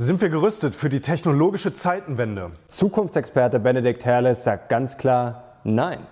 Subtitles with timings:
[0.00, 2.52] Sind wir gerüstet für die technologische Zeitenwende?
[2.68, 6.06] Zukunftsexperte Benedikt Herles sagt ganz klar Nein.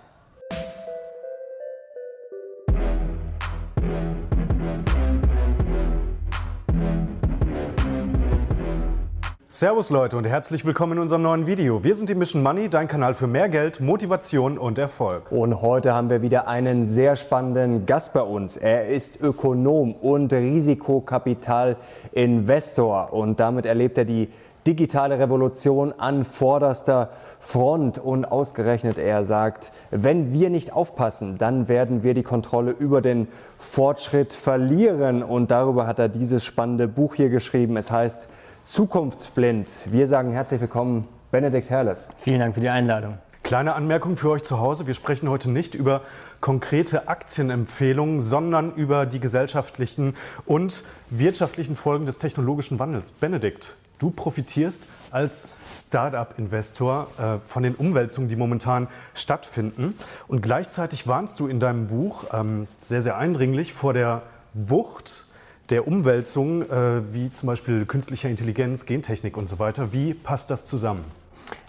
[9.58, 11.82] Servus Leute und herzlich willkommen in unserem neuen Video.
[11.82, 15.32] Wir sind die Mission Money, dein Kanal für mehr Geld, Motivation und Erfolg.
[15.32, 18.58] Und heute haben wir wieder einen sehr spannenden Gast bei uns.
[18.58, 24.28] Er ist Ökonom und Risikokapitalinvestor und damit erlebt er die
[24.66, 27.08] digitale Revolution an vorderster
[27.40, 33.00] Front und ausgerechnet er sagt, wenn wir nicht aufpassen, dann werden wir die Kontrolle über
[33.00, 33.26] den
[33.58, 37.78] Fortschritt verlieren und darüber hat er dieses spannende Buch hier geschrieben.
[37.78, 38.28] Es heißt
[38.66, 39.68] Zukunftsblind.
[39.86, 42.08] Wir sagen herzlich willkommen, Benedikt Herles.
[42.16, 43.16] Vielen Dank für die Einladung.
[43.44, 44.88] Kleine Anmerkung für euch zu Hause.
[44.88, 46.02] Wir sprechen heute nicht über
[46.40, 50.14] konkrete Aktienempfehlungen, sondern über die gesellschaftlichen
[50.46, 53.12] und wirtschaftlichen Folgen des technologischen Wandels.
[53.12, 59.94] Benedikt, du profitierst als Startup-Investor äh, von den Umwälzungen, die momentan stattfinden.
[60.26, 64.22] Und gleichzeitig warnst du in deinem Buch ähm, sehr, sehr eindringlich vor der
[64.54, 65.25] Wucht
[65.70, 69.92] der Umwälzung, äh, wie zum Beispiel künstlicher Intelligenz, Gentechnik und so weiter.
[69.92, 71.04] Wie passt das zusammen?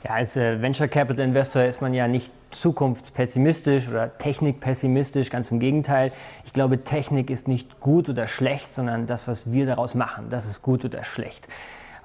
[0.04, 5.60] Ja, als äh, Venture Capital Investor ist man ja nicht zukunftspessimistisch oder technikpessimistisch, ganz im
[5.60, 6.12] Gegenteil.
[6.46, 10.46] Ich glaube, Technik ist nicht gut oder schlecht, sondern das, was wir daraus machen, das
[10.46, 11.48] ist gut oder schlecht.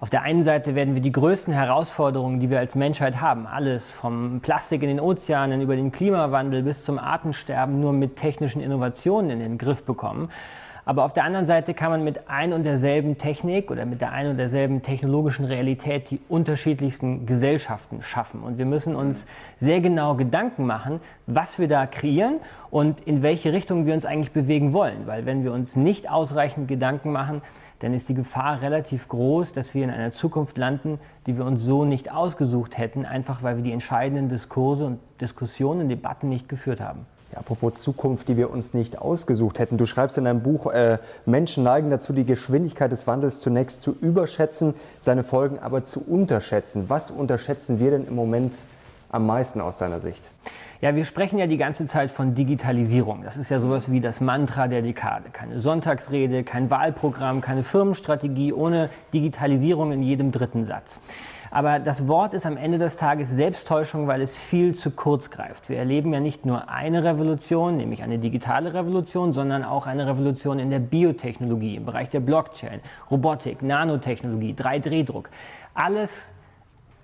[0.00, 3.92] Auf der einen Seite werden wir die größten Herausforderungen, die wir als Menschheit haben, alles
[3.92, 9.30] vom Plastik in den Ozeanen über den Klimawandel bis zum Artensterben, nur mit technischen Innovationen
[9.30, 10.28] in den Griff bekommen.
[10.84, 14.10] Aber auf der anderen Seite kann man mit ein und derselben Technik oder mit der
[14.10, 18.42] ein und derselben technologischen Realität die unterschiedlichsten Gesellschaften schaffen.
[18.42, 23.52] Und wir müssen uns sehr genau Gedanken machen, was wir da kreieren und in welche
[23.52, 25.06] Richtung wir uns eigentlich bewegen wollen.
[25.06, 27.42] Weil wenn wir uns nicht ausreichend Gedanken machen,
[27.78, 31.62] dann ist die Gefahr relativ groß, dass wir in einer Zukunft landen, die wir uns
[31.62, 36.80] so nicht ausgesucht hätten, einfach weil wir die entscheidenden Diskurse und Diskussionen, Debatten nicht geführt
[36.80, 37.06] haben.
[37.32, 39.78] Ja, apropos Zukunft, die wir uns nicht ausgesucht hätten.
[39.78, 43.96] Du schreibst in deinem Buch, äh, Menschen neigen dazu, die Geschwindigkeit des Wandels zunächst zu
[44.00, 46.84] überschätzen, seine Folgen aber zu unterschätzen.
[46.88, 48.54] Was unterschätzen wir denn im Moment
[49.10, 50.22] am meisten aus deiner Sicht?
[50.82, 53.22] Ja, wir sprechen ja die ganze Zeit von Digitalisierung.
[53.22, 55.30] Das ist ja sowas wie das Mantra der Dekade.
[55.32, 60.98] Keine Sonntagsrede, kein Wahlprogramm, keine Firmenstrategie ohne Digitalisierung in jedem dritten Satz.
[61.54, 65.68] Aber das Wort ist am Ende des Tages Selbsttäuschung, weil es viel zu kurz greift.
[65.68, 70.58] Wir erleben ja nicht nur eine Revolution, nämlich eine digitale Revolution, sondern auch eine Revolution
[70.58, 72.80] in der Biotechnologie, im Bereich der Blockchain,
[73.10, 75.28] Robotik, Nanotechnologie, 3D-Druck.
[75.74, 76.32] Alles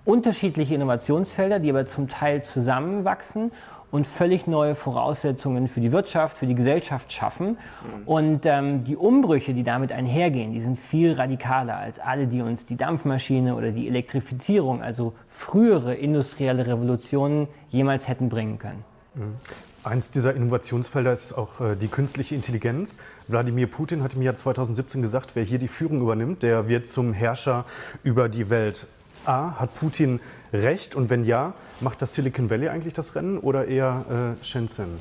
[0.03, 3.51] unterschiedliche Innovationsfelder, die aber zum Teil zusammenwachsen
[3.91, 7.47] und völlig neue Voraussetzungen für die Wirtschaft, für die Gesellschaft schaffen.
[7.47, 8.07] Mhm.
[8.07, 12.65] Und ähm, die Umbrüche, die damit einhergehen, die sind viel radikaler als alle, die uns
[12.65, 18.83] die Dampfmaschine oder die Elektrifizierung, also frühere industrielle Revolutionen, jemals hätten bringen können.
[19.15, 19.35] Mhm.
[19.81, 22.97] Eins dieser Innovationsfelder ist auch äh, die künstliche Intelligenz.
[23.27, 27.13] Wladimir Putin hat im Jahr 2017 gesagt, wer hier die Führung übernimmt, der wird zum
[27.13, 27.65] Herrscher
[28.03, 28.87] über die Welt.
[29.29, 30.19] A, hat Putin
[30.51, 30.95] recht?
[30.95, 34.99] Und wenn ja, macht das Silicon Valley eigentlich das Rennen oder eher äh, Shenzhen?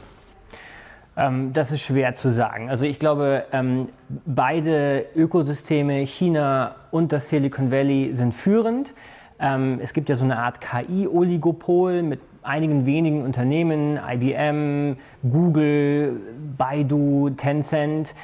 [1.16, 2.69] Ähm, das ist schwer zu sagen.
[2.69, 3.88] Also ich glaube, ähm,
[4.27, 8.93] beide Ökosysteme, China und das Silicon Valley, sind führend.
[9.41, 16.21] Ähm, es gibt ja so eine Art KI-Oligopol mit einigen wenigen Unternehmen, IBM, Google,
[16.56, 18.15] Baidu, Tencent.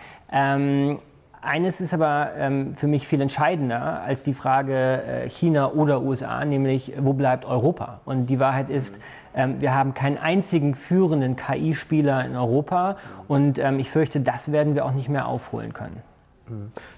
[1.44, 6.42] Eines ist aber ähm, für mich viel entscheidender als die Frage äh, China oder USA,
[6.44, 8.00] nämlich wo bleibt Europa?
[8.06, 8.98] Und die Wahrheit ist,
[9.34, 12.96] ähm, wir haben keinen einzigen führenden KI-Spieler in Europa
[13.28, 16.02] und ähm, ich fürchte, das werden wir auch nicht mehr aufholen können.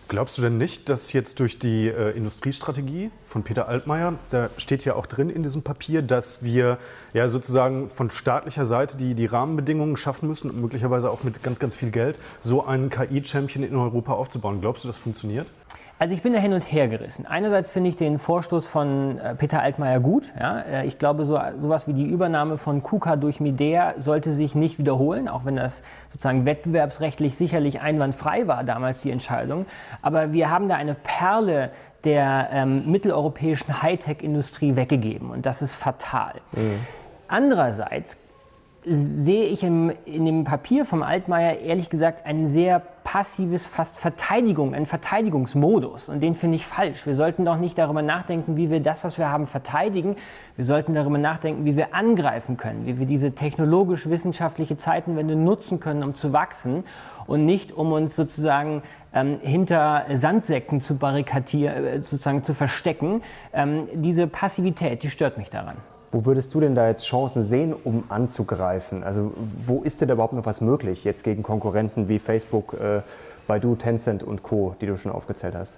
[0.08, 4.84] Glaubst du denn nicht, dass jetzt durch die äh, Industriestrategie von Peter Altmaier, da steht
[4.84, 6.78] ja auch drin in diesem Papier, dass wir
[7.12, 11.60] ja sozusagen von staatlicher Seite die, die Rahmenbedingungen schaffen müssen und möglicherweise auch mit ganz,
[11.60, 14.60] ganz viel Geld so einen KI-Champion in Europa aufzubauen?
[14.60, 15.46] Glaubst du, das funktioniert?
[15.98, 17.26] Also ich bin da hin und her gerissen.
[17.26, 20.30] Einerseits finde ich den Vorstoß von äh, Peter Altmaier gut.
[20.38, 20.60] Ja.
[20.60, 24.78] Äh, ich glaube, so, sowas wie die Übernahme von KUKA durch Midea sollte sich nicht
[24.78, 29.64] wiederholen, auch wenn das sozusagen wettbewerbsrechtlich sicherlich einwandfrei war damals die Entscheidung.
[30.02, 31.70] Aber wir haben da eine Perle
[32.04, 36.34] der ähm, mitteleuropäischen Hightech-Industrie weggegeben und das ist fatal.
[36.52, 36.78] Mhm.
[37.26, 38.18] Andererseits
[38.88, 44.74] sehe ich im, in dem Papier vom Altmaier ehrlich gesagt ein sehr passives, fast Verteidigung,
[44.74, 46.08] einen Verteidigungsmodus.
[46.08, 47.04] Und den finde ich falsch.
[47.04, 50.14] Wir sollten doch nicht darüber nachdenken, wie wir das, was wir haben, verteidigen.
[50.54, 56.04] Wir sollten darüber nachdenken, wie wir angreifen können, wie wir diese technologisch-wissenschaftliche Zeitenwende nutzen können,
[56.04, 56.84] um zu wachsen
[57.26, 58.82] und nicht um uns sozusagen
[59.12, 63.22] ähm, hinter Sandsäcken zu barrikadieren, äh, sozusagen zu verstecken.
[63.52, 65.76] Ähm, diese Passivität, die stört mich daran.
[66.16, 69.04] Wo würdest du denn da jetzt Chancen sehen, um anzugreifen?
[69.04, 69.34] Also
[69.66, 73.02] wo ist denn überhaupt noch was möglich jetzt gegen Konkurrenten wie Facebook, äh,
[73.46, 75.76] Baidu, Tencent und Co., die du schon aufgezählt hast?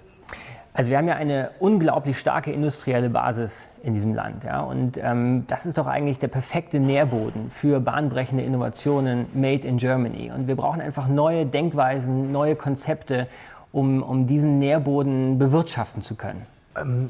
[0.71, 4.45] Also wir haben ja eine unglaublich starke industrielle Basis in diesem Land.
[4.45, 4.61] Ja?
[4.61, 10.31] Und ähm, das ist doch eigentlich der perfekte Nährboden für bahnbrechende Innovationen made in Germany.
[10.33, 13.27] Und wir brauchen einfach neue Denkweisen, neue Konzepte,
[13.73, 16.45] um, um diesen Nährboden bewirtschaften zu können.
[16.77, 17.09] Ähm,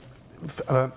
[0.66, 0.94] aber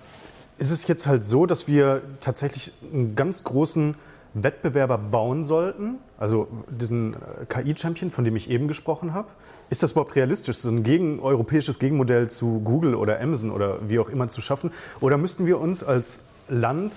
[0.57, 3.95] ist es jetzt halt so, dass wir tatsächlich einen ganz großen
[4.33, 9.27] Wettbewerber bauen sollten, also diesen äh, KI-Champion, von dem ich eben gesprochen habe.
[9.69, 13.99] Ist das überhaupt realistisch, so ein gegen, europäisches Gegenmodell zu Google oder Amazon oder wie
[13.99, 14.71] auch immer zu schaffen?
[14.99, 16.93] Oder müssten wir uns als Land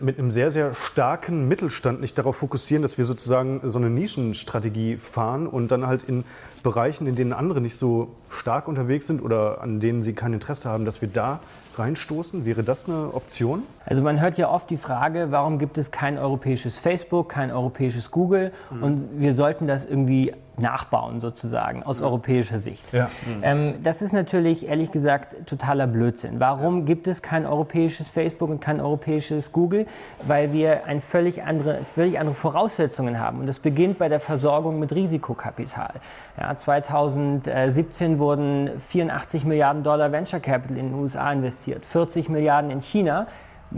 [0.00, 4.96] mit einem sehr, sehr starken Mittelstand nicht darauf fokussieren, dass wir sozusagen so eine Nischenstrategie
[4.96, 6.24] fahren und dann halt in
[6.62, 10.68] Bereichen, in denen andere nicht so stark unterwegs sind oder an denen sie kein Interesse
[10.68, 11.40] haben, dass wir da
[11.76, 12.44] reinstoßen?
[12.44, 13.62] Wäre das eine Option?
[13.86, 18.10] Also man hört ja oft die Frage, warum gibt es kein europäisches Facebook, kein europäisches
[18.10, 18.82] Google mhm.
[18.82, 22.92] und wir sollten das irgendwie nachbauen sozusagen aus europäischer Sicht.
[22.92, 23.10] Ja.
[23.42, 26.40] Ähm, das ist natürlich ehrlich gesagt totaler Blödsinn.
[26.40, 29.86] Warum gibt es kein europäisches Facebook und kein europäisches Google?
[30.26, 34.78] Weil wir ein völlig andere, völlig andere Voraussetzungen haben und das beginnt bei der Versorgung
[34.78, 35.94] mit Risikokapital.
[36.38, 42.80] Ja, 2017 wurden 84 Milliarden Dollar Venture Capital in den USA investiert, 40 Milliarden in
[42.80, 43.26] China,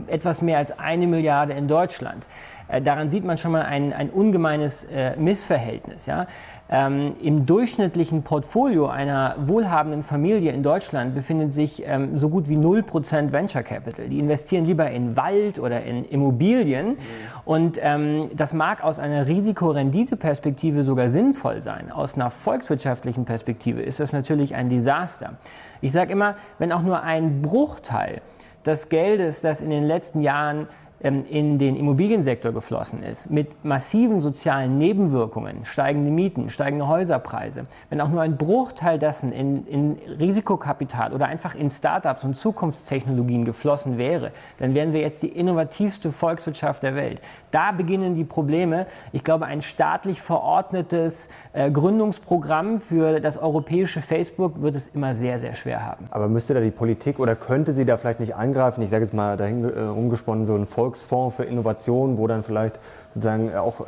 [0.09, 2.27] etwas mehr als eine Milliarde in Deutschland.
[2.69, 6.07] Äh, daran sieht man schon mal ein, ein ungemeines äh, Missverhältnis.
[6.07, 6.27] Ja?
[6.71, 12.57] Ähm, Im durchschnittlichen Portfolio einer wohlhabenden Familie in Deutschland befindet sich ähm, so gut wie
[12.57, 14.09] 0% Venture Capital.
[14.09, 16.91] Die investieren lieber in Wald oder in Immobilien.
[16.91, 16.97] Mhm.
[17.45, 21.93] Und ähm, das mag aus einer Risikorendite-Perspektive sogar sinnvoll sein.
[21.93, 25.35] Aus einer volkswirtschaftlichen Perspektive ist das natürlich ein Desaster.
[25.83, 28.23] Ich sage immer, wenn auch nur ein Bruchteil
[28.65, 30.67] des Geldes, das in den letzten Jahren
[31.05, 38.09] in den Immobiliensektor geflossen ist, mit massiven sozialen Nebenwirkungen, steigende Mieten, steigende Häuserpreise, wenn auch
[38.09, 44.33] nur ein Bruchteil dessen in, in Risikokapital oder einfach in Startups und Zukunftstechnologien geflossen wäre,
[44.59, 47.21] dann wären wir jetzt die innovativste Volkswirtschaft der Welt.
[47.51, 48.87] Da beginnen die Probleme.
[49.13, 55.39] Ich glaube, ein staatlich verordnetes äh, Gründungsprogramm für das europäische Facebook wird es immer sehr,
[55.39, 56.07] sehr schwer haben.
[56.11, 58.83] Aber müsste da die Politik oder könnte sie da vielleicht nicht eingreifen?
[58.83, 62.45] Ich sage jetzt mal dahin äh, umgesponnen, so ein Volks Volksfonds für Innovation, wo dann
[62.45, 62.79] vielleicht
[63.15, 63.85] sozusagen auch, äh,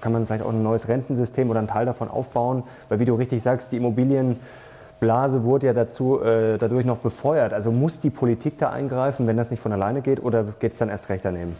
[0.00, 3.14] kann man vielleicht auch ein neues Rentensystem oder einen Teil davon aufbauen, weil wie du
[3.14, 7.52] richtig sagst, die Immobilienblase wurde ja dazu, äh, dadurch noch befeuert.
[7.52, 10.78] Also muss die Politik da eingreifen, wenn das nicht von alleine geht, oder geht es
[10.78, 11.56] dann erst recht daneben?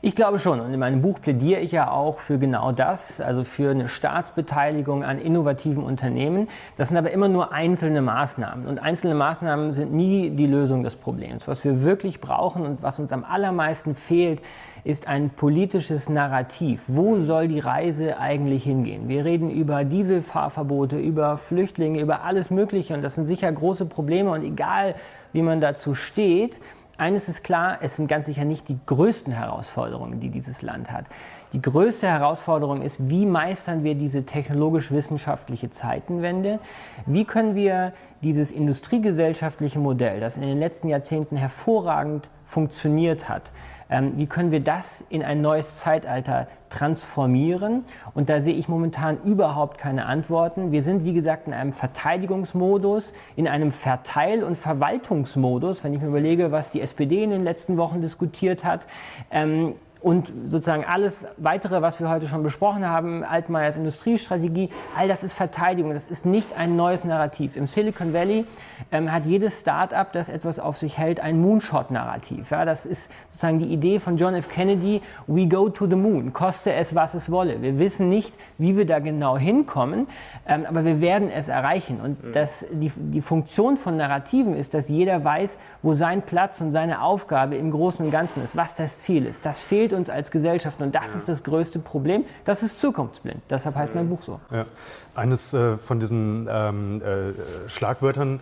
[0.00, 0.60] Ich glaube schon.
[0.60, 5.02] Und in meinem Buch plädiere ich ja auch für genau das, also für eine Staatsbeteiligung
[5.02, 6.46] an innovativen Unternehmen.
[6.76, 8.68] Das sind aber immer nur einzelne Maßnahmen.
[8.68, 11.48] Und einzelne Maßnahmen sind nie die Lösung des Problems.
[11.48, 14.40] Was wir wirklich brauchen und was uns am allermeisten fehlt,
[14.84, 16.84] ist ein politisches Narrativ.
[16.86, 19.08] Wo soll die Reise eigentlich hingehen?
[19.08, 22.94] Wir reden über Dieselfahrverbote, über Flüchtlinge, über alles Mögliche.
[22.94, 24.30] Und das sind sicher große Probleme.
[24.30, 24.94] Und egal,
[25.32, 26.60] wie man dazu steht,
[26.98, 31.06] eines ist klar, es sind ganz sicher nicht die größten Herausforderungen, die dieses Land hat.
[31.52, 36.58] Die größte Herausforderung ist, wie meistern wir diese technologisch-wissenschaftliche Zeitenwende?
[37.06, 37.92] Wie können wir
[38.22, 43.52] dieses industriegesellschaftliche Modell, das in den letzten Jahrzehnten hervorragend funktioniert hat,
[43.90, 47.84] ähm, wie können wir das in ein neues Zeitalter transformieren?
[48.14, 50.72] Und da sehe ich momentan überhaupt keine Antworten.
[50.72, 56.08] Wir sind, wie gesagt, in einem Verteidigungsmodus, in einem Verteil- und Verwaltungsmodus, wenn ich mir
[56.08, 58.86] überlege, was die SPD in den letzten Wochen diskutiert hat.
[59.30, 65.24] Ähm, und sozusagen alles weitere, was wir heute schon besprochen haben, Altmaiers Industriestrategie, all das
[65.24, 67.56] ist Verteidigung, das ist nicht ein neues Narrativ.
[67.56, 68.46] Im Silicon Valley
[68.92, 72.50] ähm, hat jedes Start-up, das etwas auf sich hält, ein Moonshot-Narrativ.
[72.50, 74.48] Ja, das ist sozusagen die Idee von John F.
[74.48, 77.60] Kennedy, we go to the moon, koste es, was es wolle.
[77.60, 80.06] Wir wissen nicht, wie wir da genau hinkommen,
[80.46, 82.00] ähm, aber wir werden es erreichen.
[82.00, 82.32] Und mhm.
[82.32, 87.02] das, die, die Funktion von Narrativen ist, dass jeder weiß, wo sein Platz und seine
[87.02, 89.44] Aufgabe im Großen und Ganzen ist, was das Ziel ist.
[89.44, 91.18] Das fehlt fehlt uns als Gesellschaft und das ja.
[91.18, 92.24] ist das größte Problem.
[92.44, 93.40] Das ist zukunftsblind.
[93.48, 94.40] Deshalb heißt mein Buch so.
[94.50, 94.66] Ja.
[95.14, 98.40] Eines äh, von diesen ähm, äh, Schlagwörtern,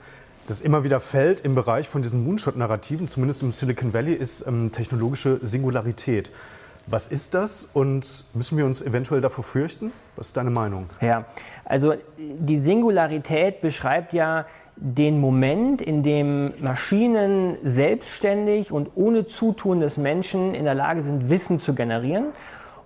[0.49, 4.73] das immer wieder fällt im Bereich von diesen Moonshot-Narrativen, zumindest im Silicon Valley, ist ähm,
[4.73, 6.31] technologische Singularität.
[6.89, 9.93] Was ist das und müssen wir uns eventuell davor fürchten?
[10.15, 10.89] Was ist deine Meinung?
[11.01, 11.25] Ja,
[11.65, 14.47] also die Singularität beschreibt ja
[14.77, 21.31] den Moment, in dem Maschinen selbstständig und ohne Zutun des Menschen in der Lage sind,
[21.31, 22.27] Wissen zu generieren.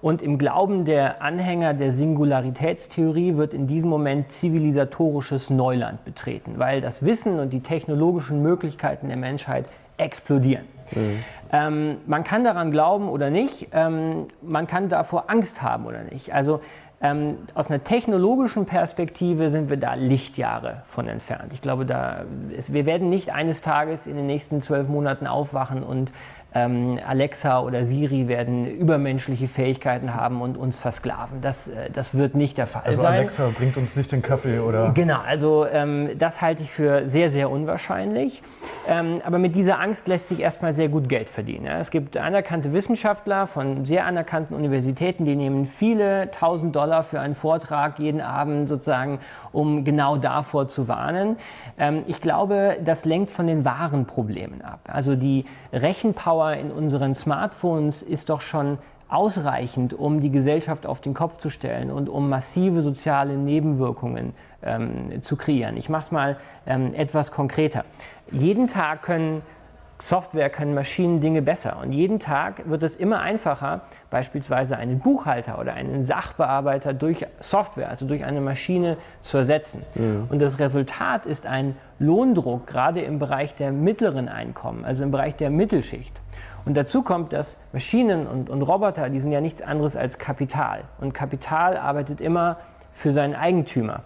[0.02, 6.80] Und im Glauben der Anhänger der Singularitätstheorie wird in diesem Moment zivilisatorisches Neuland betreten, weil
[6.80, 9.66] das Wissen und die technologischen Möglichkeiten der Menschheit
[9.98, 10.64] explodieren.
[10.92, 11.18] Mhm.
[11.52, 16.32] Ähm, man kann daran glauben oder nicht, ähm, man kann davor Angst haben oder nicht.
[16.32, 16.60] Also
[17.02, 21.52] ähm, aus einer technologischen Perspektive sind wir da Lichtjahre von entfernt.
[21.54, 22.24] Ich glaube, da,
[22.56, 26.12] es, wir werden nicht eines Tages in den nächsten zwölf Monaten aufwachen und
[26.52, 31.40] Alexa oder Siri werden übermenschliche Fähigkeiten haben und uns versklaven.
[31.40, 33.14] Das, äh, das wird nicht der Fall also sein.
[33.14, 34.90] Alexa bringt uns nicht den Kaffee oder?
[34.94, 38.42] Genau, also ähm, das halte ich für sehr, sehr unwahrscheinlich.
[38.88, 41.66] Ähm, aber mit dieser Angst lässt sich erstmal sehr gut Geld verdienen.
[41.66, 41.78] Ja.
[41.78, 47.36] Es gibt anerkannte Wissenschaftler von sehr anerkannten Universitäten, die nehmen viele tausend Dollar für einen
[47.36, 49.20] Vortrag jeden Abend sozusagen,
[49.52, 51.36] um genau davor zu warnen.
[51.78, 54.80] Ähm, ich glaube, das lenkt von den wahren Problemen ab.
[54.88, 58.78] Also die Rechenpower in unseren Smartphones ist doch schon
[59.08, 64.32] ausreichend, um die Gesellschaft auf den Kopf zu stellen und um massive soziale Nebenwirkungen
[64.62, 65.76] ähm, zu kreieren.
[65.76, 67.84] Ich mache es mal ähm, etwas konkreter.
[68.30, 69.42] Jeden Tag können
[70.00, 71.78] Software, können Maschinen Dinge besser.
[71.82, 77.88] Und jeden Tag wird es immer einfacher, beispielsweise einen Buchhalter oder einen Sachbearbeiter durch Software,
[77.88, 79.82] also durch eine Maschine zu ersetzen.
[79.94, 80.26] Mhm.
[80.28, 85.36] Und das Resultat ist ein Lohndruck, gerade im Bereich der mittleren Einkommen, also im Bereich
[85.36, 86.18] der Mittelschicht.
[86.64, 90.82] Und dazu kommt, dass Maschinen und, und Roboter, die sind ja nichts anderes als Kapital.
[91.00, 92.58] Und Kapital arbeitet immer
[92.92, 94.02] für seinen Eigentümer.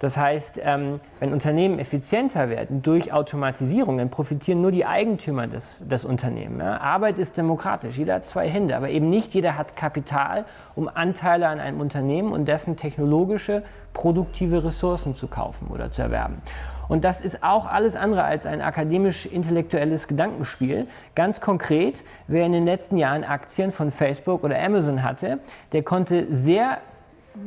[0.00, 5.82] Das heißt, ähm, wenn Unternehmen effizienter werden durch Automatisierung, dann profitieren nur die Eigentümer des,
[5.86, 6.62] des Unternehmens.
[6.62, 11.48] Arbeit ist demokratisch, jeder hat zwei Hände, aber eben nicht jeder hat Kapital, um Anteile
[11.48, 16.42] an einem Unternehmen und dessen technologische, produktive Ressourcen zu kaufen oder zu erwerben.
[16.88, 20.86] Und das ist auch alles andere als ein akademisch-intellektuelles Gedankenspiel.
[21.14, 25.38] Ganz konkret, wer in den letzten Jahren Aktien von Facebook oder Amazon hatte,
[25.72, 26.78] der konnte sehr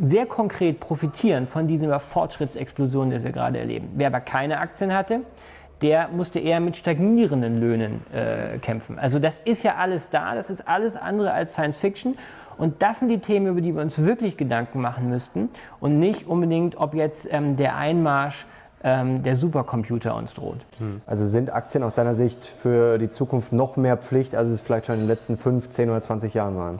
[0.01, 3.89] sehr konkret profitieren von dieser Fortschrittsexplosion, die wir gerade erleben.
[3.95, 5.21] Wer aber keine Aktien hatte,
[5.81, 8.97] der musste eher mit stagnierenden Löhnen äh, kämpfen.
[8.97, 12.15] Also das ist ja alles da, das ist alles andere als Science Fiction.
[12.57, 16.27] Und das sind die Themen, über die wir uns wirklich Gedanken machen müssten und nicht
[16.27, 18.47] unbedingt, ob jetzt ähm, der Einmarsch
[18.83, 20.65] ähm, der Supercomputer uns droht.
[20.79, 21.01] Hm.
[21.05, 24.87] Also sind Aktien aus deiner Sicht für die Zukunft noch mehr Pflicht, als es vielleicht
[24.87, 26.79] schon in den letzten 5, 10 oder 20 Jahren waren?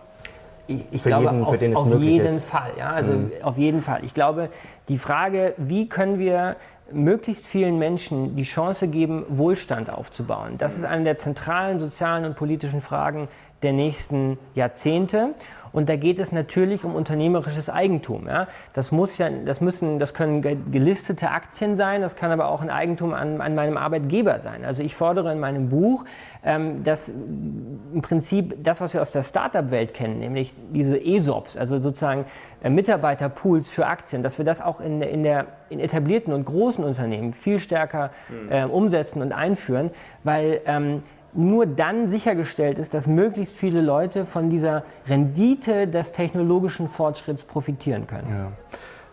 [0.68, 1.44] Ich, ich glaube, jeden,
[1.76, 2.46] auf, auf jeden ist.
[2.46, 2.72] Fall.
[2.78, 3.32] Ja, also mhm.
[3.42, 4.04] auf jeden Fall.
[4.04, 4.50] Ich glaube,
[4.90, 6.58] die Frage, wie können wir
[6.92, 12.36] möglichst vielen Menschen die Chance geben, Wohlstand aufzubauen, das ist eine der zentralen sozialen und
[12.36, 13.28] politischen Fragen
[13.62, 15.34] der nächsten Jahrzehnte.
[15.78, 18.26] Und da geht es natürlich um unternehmerisches Eigentum.
[18.26, 18.48] Ja?
[18.74, 20.42] Das, muss ja, das, müssen, das können
[20.72, 24.66] gelistete Aktien sein, das kann aber auch ein Eigentum an, an meinem Arbeitgeber sein.
[24.66, 26.04] Also ich fordere in meinem Buch,
[26.44, 31.78] ähm, dass im Prinzip das, was wir aus der Startup-Welt kennen, nämlich diese ESOPs, also
[31.78, 32.26] sozusagen
[32.64, 36.84] äh, Mitarbeiterpools für Aktien, dass wir das auch in, in, der, in etablierten und großen
[36.84, 38.10] Unternehmen viel stärker
[38.50, 39.92] äh, umsetzen und einführen,
[40.24, 41.04] weil ähm,
[41.38, 48.08] nur dann sichergestellt ist, dass möglichst viele Leute von dieser Rendite des technologischen Fortschritts profitieren
[48.08, 48.28] können.
[48.30, 48.52] Ja.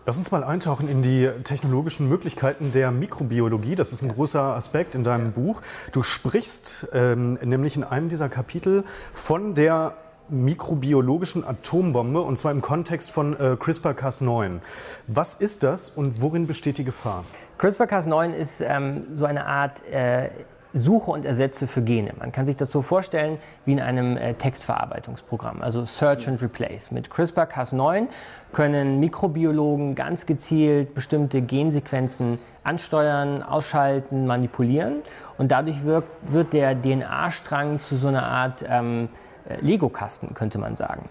[0.07, 3.75] Lass uns mal eintauchen in die technologischen Möglichkeiten der Mikrobiologie.
[3.75, 5.62] Das ist ein großer Aspekt in deinem Buch.
[5.93, 9.95] Du sprichst ähm, nämlich in einem dieser Kapitel von der
[10.28, 14.61] mikrobiologischen Atombombe und zwar im Kontext von äh, CRISPR-Cas9.
[15.07, 17.25] Was ist das und worin besteht die Gefahr?
[17.59, 20.28] CRISPR-Cas9 ist ähm, so eine Art äh,
[20.75, 22.12] Suche und ersetze für Gene.
[22.19, 26.90] Man kann sich das so vorstellen wie in einem äh, Textverarbeitungsprogramm, also Search and Replace.
[26.90, 28.09] Mit CRISPR-Cas9
[28.52, 35.02] können Mikrobiologen ganz gezielt bestimmte Gensequenzen ansteuern, ausschalten, manipulieren
[35.38, 39.09] und dadurch wirkt, wird der DNA-Strang zu so einer Art ähm,
[39.49, 41.09] äh, Lego-Kasten, könnte man sagen.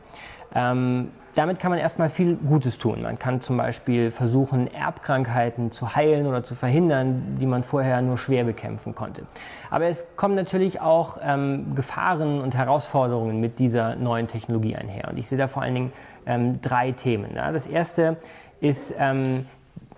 [0.54, 3.02] Ähm, damit kann man erstmal viel Gutes tun.
[3.02, 8.18] Man kann zum Beispiel versuchen, Erbkrankheiten zu heilen oder zu verhindern, die man vorher nur
[8.18, 9.24] schwer bekämpfen konnte.
[9.72, 15.08] Aber es kommen natürlich auch ähm, Gefahren und Herausforderungen mit dieser neuen Technologie einher.
[15.10, 15.94] Und ich sehe da vor allen Dingen
[16.26, 17.36] ähm, drei Themen.
[17.36, 17.52] Ja.
[17.52, 18.18] Das erste
[18.62, 19.46] ist, ähm,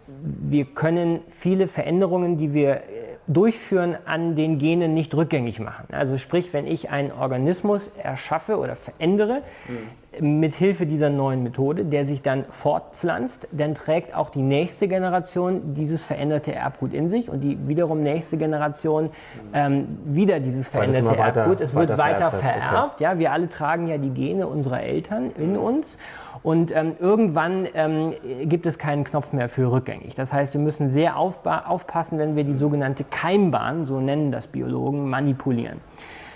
[0.07, 2.81] wir können viele Veränderungen, die wir äh,
[3.27, 5.87] durchführen, an den Genen nicht rückgängig machen.
[5.91, 11.85] Also sprich, wenn ich einen Organismus erschaffe oder verändere, mhm mit Hilfe dieser neuen Methode,
[11.85, 17.29] der sich dann fortpflanzt, dann trägt auch die nächste Generation dieses veränderte Erbgut in sich
[17.29, 19.09] und die wiederum nächste Generation
[19.53, 21.61] ähm, wieder dieses veränderte weiter, Erbgut.
[21.61, 22.95] Es wird weiter, vererbt.
[22.95, 23.03] Okay.
[23.03, 25.97] Ja, wir alle tragen ja die Gene unserer Eltern in uns
[26.43, 28.13] und ähm, irgendwann ähm,
[28.43, 30.15] gibt es keinen Knopf mehr für rückgängig.
[30.15, 35.09] Das heißt, wir müssen sehr aufpassen, wenn wir die sogenannte Keimbahn, so nennen das Biologen,
[35.09, 35.79] manipulieren.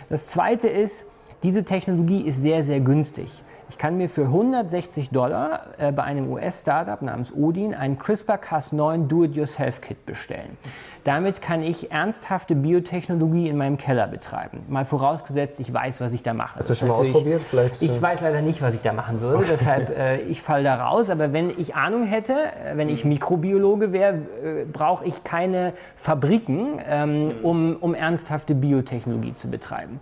[0.09, 1.05] Das Zweite ist,
[1.43, 3.43] diese Technologie ist sehr, sehr günstig.
[3.69, 10.07] Ich kann mir für 160 Dollar äh, bei einem US-Startup namens Odin ein CRISPR-Cas9 Do-it-yourself-Kit
[10.07, 10.57] bestellen.
[11.03, 14.63] Damit kann ich ernsthafte Biotechnologie in meinem Keller betreiben.
[14.67, 16.59] Mal vorausgesetzt, ich weiß, was ich da mache.
[16.59, 17.43] Hast du schon mal ausprobiert?
[17.43, 19.47] Vielleicht, ich äh weiß leider nicht, was ich da machen würde, okay.
[19.51, 21.09] deshalb äh, ich falle da raus.
[21.11, 26.81] Aber wenn ich Ahnung hätte, äh, wenn ich Mikrobiologe wäre, äh, brauche ich keine Fabriken,
[26.87, 27.31] ähm, mhm.
[27.43, 29.99] um, um ernsthafte Biotechnologie zu betreiben.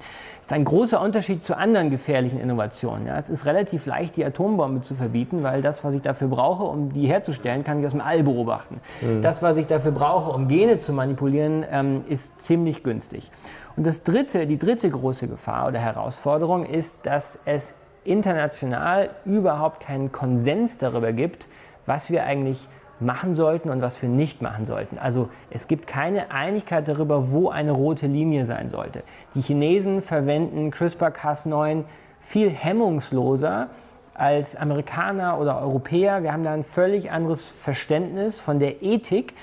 [0.48, 3.06] Das ist ein großer Unterschied zu anderen gefährlichen Innovationen.
[3.06, 3.18] Ja.
[3.18, 6.94] Es ist relativ leicht, die Atombombe zu verbieten, weil das, was ich dafür brauche, um
[6.94, 8.80] die herzustellen, kann ich aus dem All beobachten.
[9.02, 9.22] Mhm.
[9.22, 13.30] Das, was ich dafür brauche, um Gene zu manipulieren, ähm, ist ziemlich günstig.
[13.76, 17.76] Und das dritte, die dritte große Gefahr oder Herausforderung ist, dass es
[18.06, 21.46] international überhaupt keinen Konsens darüber gibt,
[21.86, 24.98] was wir eigentlich machen sollten und was wir nicht machen sollten.
[24.98, 29.04] Also es gibt keine Einigkeit darüber, wo eine rote Linie sein sollte.
[29.36, 31.84] Die Chinesen verwenden CRISPR-Cas9
[32.20, 33.70] viel hemmungsloser
[34.14, 36.24] als Amerikaner oder Europäer.
[36.24, 39.34] Wir haben da ein völlig anderes Verständnis von der Ethik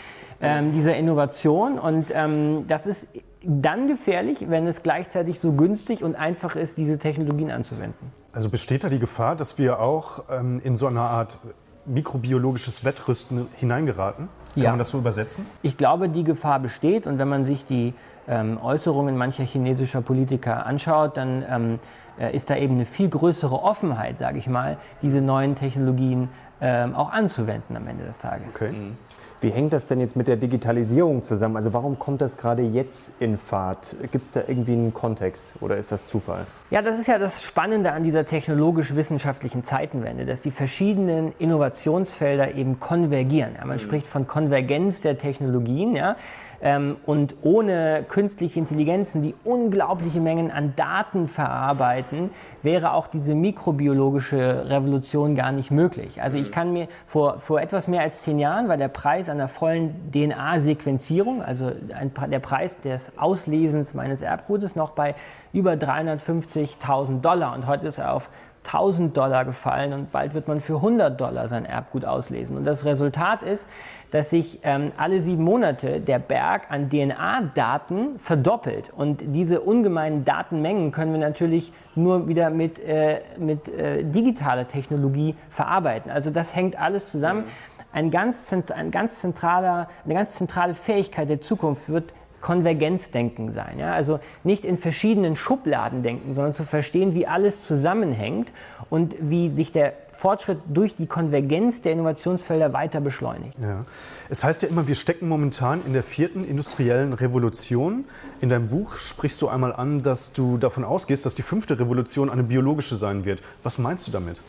[0.41, 3.09] ähm, dieser Innovation und ähm, das ist
[3.47, 8.13] dann gefährlich, wenn es gleichzeitig so günstig und einfach ist, diese Technologien anzuwenden.
[8.33, 11.39] Also besteht da die Gefahr, dass wir auch ähm, in so einer Art
[11.87, 14.29] mikrobiologisches Wettrüsten hineingeraten?
[14.55, 14.71] Kann ja.
[14.71, 15.47] man das so übersetzen?
[15.63, 17.07] Ich glaube, die Gefahr besteht.
[17.07, 17.95] Und wenn man sich die
[18.29, 21.79] ähm, Äußerungen mancher chinesischer Politiker anschaut, dann ähm,
[22.19, 26.29] äh, ist da eben eine viel größere Offenheit, sage ich mal, diese neuen Technologien
[26.61, 28.49] ähm, auch anzuwenden am Ende des Tages.
[28.55, 28.73] Okay.
[28.73, 28.97] Mhm.
[29.41, 31.57] Wie hängt das denn jetzt mit der Digitalisierung zusammen?
[31.57, 33.95] Also warum kommt das gerade jetzt in Fahrt?
[34.11, 36.47] Gibt es da irgendwie einen Kontext oder ist das Zufall?
[36.75, 42.81] Ja, das ist ja das Spannende an dieser technologisch-wissenschaftlichen Zeitenwende, dass die verschiedenen Innovationsfelder eben
[42.81, 43.53] konvergieren.
[43.57, 43.79] Ja, man mhm.
[43.79, 45.95] spricht von Konvergenz der Technologien.
[45.95, 46.17] Ja.
[46.61, 52.31] Ähm, und ohne künstliche Intelligenzen, die unglaubliche Mengen an Daten verarbeiten,
[52.63, 56.23] wäre auch diese mikrobiologische Revolution gar nicht möglich.
[56.23, 56.53] Also ich mhm.
[56.53, 61.41] kann mir vor, vor etwas mehr als zehn Jahren war der Preis einer vollen DNA-Sequenzierung,
[61.41, 65.15] also ein, der Preis des Auslesens meines Erbgutes noch bei
[65.55, 68.29] über 350.000 Dollar und heute ist er auf
[68.67, 72.57] 1000 Dollar gefallen und bald wird man für 100 Dollar sein Erbgut auslesen.
[72.57, 73.67] Und das Resultat ist,
[74.11, 78.91] dass sich ähm, alle sieben Monate der Berg an DNA-Daten verdoppelt.
[78.95, 85.35] Und diese ungemeinen Datenmengen können wir natürlich nur wieder mit, äh, mit äh, digitaler Technologie
[85.51, 86.11] verarbeiten.
[86.11, 87.45] Also das hängt alles zusammen.
[87.93, 92.13] Ein ganz, ein ganz zentraler, eine ganz zentrale Fähigkeit der Zukunft wird
[92.45, 93.79] Konvergenzdenken sein.
[93.79, 93.95] Ja?
[93.95, 98.53] Also nicht in verschiedenen Schubladen denken, sondern zu verstehen, wie alles zusammenhängt
[98.91, 103.57] und wie sich der Fortschritt durch die Konvergenz der Innovationsfelder weiter beschleunigt.
[103.59, 103.87] Ja.
[104.29, 108.05] Es heißt ja immer, wir stecken momentan in der vierten industriellen Revolution.
[108.43, 112.29] In deinem Buch sprichst du einmal an, dass du davon ausgehst, dass die fünfte Revolution
[112.29, 113.43] eine biologische sein wird.
[113.63, 114.43] Was meinst du damit?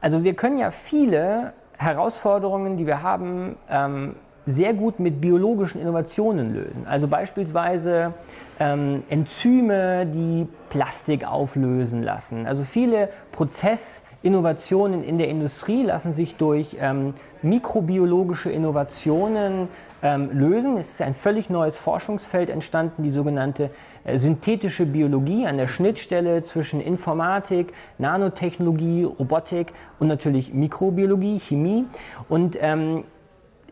[0.00, 4.14] Also wir können ja viele Herausforderungen, die wir haben, ähm,
[4.46, 6.86] sehr gut mit biologischen Innovationen lösen.
[6.86, 8.14] Also beispielsweise
[8.60, 12.46] ähm, Enzyme, die Plastik auflösen lassen.
[12.46, 19.68] Also viele Prozessinnovationen in der Industrie lassen sich durch ähm, mikrobiologische Innovationen
[20.02, 20.76] ähm, lösen.
[20.76, 23.70] Es ist ein völlig neues Forschungsfeld entstanden, die sogenannte
[24.04, 31.86] äh, synthetische Biologie an der Schnittstelle zwischen Informatik, Nanotechnologie, Robotik und natürlich Mikrobiologie, Chemie.
[32.28, 33.04] Und ähm,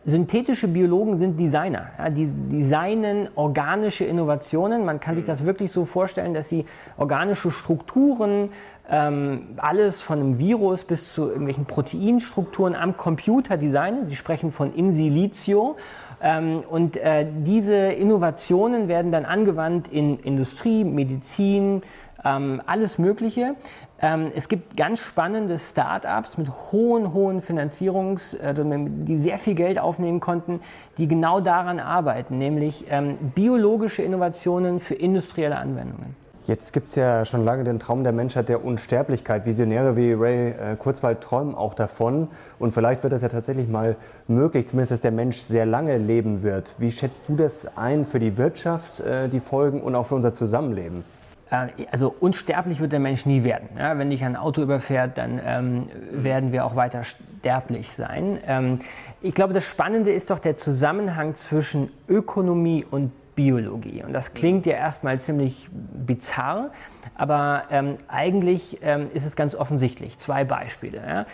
[0.05, 1.87] synthetische Biologen sind Designer.
[1.97, 4.85] Ja, die designen organische Innovationen.
[4.85, 6.65] Man kann sich das wirklich so vorstellen, dass sie
[6.97, 8.49] organische Strukturen,
[8.89, 14.05] ähm, alles von einem Virus bis zu irgendwelchen Proteinstrukturen am Computer designen.
[14.05, 15.75] Sie sprechen von In silicio.
[16.21, 21.81] Ähm, und äh, diese Innovationen werden dann angewandt in Industrie, Medizin,
[22.25, 23.55] ähm, alles Mögliche.
[24.01, 29.79] Ähm, es gibt ganz spannende Start-ups mit hohen, hohen Finanzierungs, also die sehr viel Geld
[29.79, 30.59] aufnehmen konnten,
[30.97, 36.15] die genau daran arbeiten, nämlich ähm, biologische Innovationen für industrielle Anwendungen.
[36.47, 39.47] Jetzt gibt es ja schon lange den Traum der Menschheit der Unsterblichkeit.
[39.47, 42.27] Visionäre wie Ray äh, Kurzweil träumen auch davon.
[42.59, 43.95] Und vielleicht wird das ja tatsächlich mal
[44.27, 46.75] möglich, zumindest dass der Mensch sehr lange leben wird.
[46.77, 50.35] Wie schätzt du das ein für die Wirtschaft, äh, die Folgen und auch für unser
[50.35, 51.03] Zusammenleben?
[51.49, 53.69] Äh, also unsterblich wird der Mensch nie werden.
[53.77, 58.39] Ja, wenn dich ein Auto überfährt, dann ähm, werden wir auch weiter sterblich sein.
[58.47, 58.79] Ähm,
[59.21, 64.01] ich glaube, das Spannende ist doch der Zusammenhang zwischen Ökonomie und Biologie.
[64.03, 66.71] Und das klingt ja erstmal ziemlich bizarr,
[67.15, 70.17] aber ähm, eigentlich ähm, ist es ganz offensichtlich.
[70.17, 70.97] Zwei Beispiele.
[71.05, 71.25] Ja.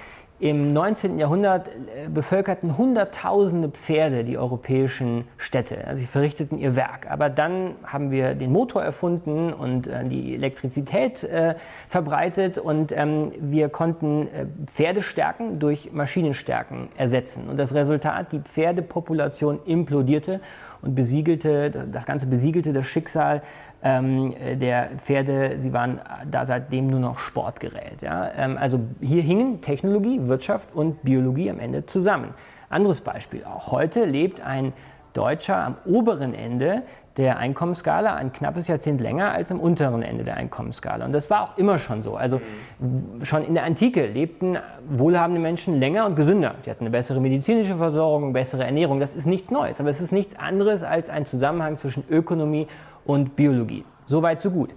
[0.41, 1.19] Im 19.
[1.19, 5.77] Jahrhundert äh, bevölkerten Hunderttausende Pferde die europäischen Städte.
[5.93, 7.11] Sie verrichteten ihr Werk.
[7.11, 11.53] Aber dann haben wir den Motor erfunden und äh, die Elektrizität äh,
[11.87, 14.29] verbreitet und ähm, wir konnten
[14.65, 17.47] Pferdestärken durch Maschinenstärken ersetzen.
[17.47, 20.41] Und das Resultat, die Pferdepopulation implodierte
[20.81, 23.41] und besiegelte, das Ganze besiegelte das Schicksal
[23.83, 28.01] ähm, der Pferde, sie waren da seitdem nur noch Sportgerät.
[28.01, 28.31] Ja?
[28.37, 32.33] Ähm, also hier hingen Technologie, Wirtschaft und Biologie am Ende zusammen.
[32.69, 34.73] Anderes Beispiel, auch heute lebt ein
[35.13, 36.83] Deutscher am oberen Ende
[37.17, 41.05] der Einkommensskala ein knappes Jahrzehnt länger als am unteren Ende der Einkommensskala.
[41.05, 42.15] Und das war auch immer schon so.
[42.15, 42.39] Also
[43.23, 44.57] schon in der Antike lebten
[44.89, 46.55] wohlhabende Menschen länger und gesünder.
[46.61, 48.99] Sie hatten eine bessere medizinische Versorgung, bessere Ernährung.
[48.99, 52.67] Das ist nichts Neues, aber es ist nichts anderes als ein Zusammenhang zwischen Ökonomie
[53.05, 53.83] und Biologie.
[54.05, 54.73] Soweit, so gut.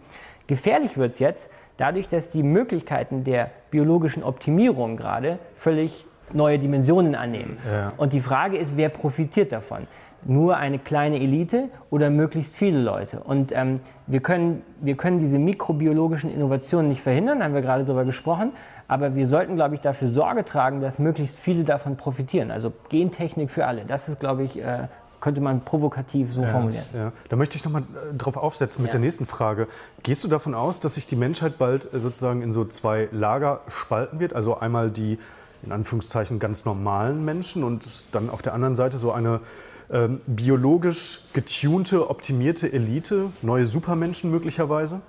[0.47, 7.14] Gefährlich wird es jetzt dadurch, dass die Möglichkeiten der biologischen Optimierung gerade völlig neue Dimensionen
[7.14, 7.59] annehmen.
[7.70, 7.92] Ja.
[7.97, 9.87] Und die Frage ist, wer profitiert davon?
[10.27, 13.21] Nur eine kleine Elite oder möglichst viele Leute?
[13.21, 18.05] Und ähm, wir, können, wir können diese mikrobiologischen Innovationen nicht verhindern, haben wir gerade darüber
[18.05, 18.53] gesprochen,
[18.89, 22.51] aber wir sollten, glaube ich, dafür Sorge tragen, dass möglichst viele davon profitieren.
[22.51, 24.89] Also Gentechnik für alle, das ist, glaube ich, äh,
[25.25, 26.85] könnte man provokativ so ja, formulieren.
[26.93, 27.11] Ja.
[27.31, 28.99] Da möchte ich nochmal äh, drauf aufsetzen mit ja.
[28.99, 29.69] der nächsten Frage.
[30.03, 33.63] Gehst du davon aus, dass sich die Menschheit bald äh, sozusagen in so zwei Lager
[33.69, 34.35] spalten wird?
[34.35, 35.19] Also einmal die
[35.65, 39.41] in Anführungszeichen ganz normalen Menschen und dann auf der anderen Seite so eine
[39.90, 45.01] ähm, biologisch getunte, optimierte Elite, neue Supermenschen möglicherweise?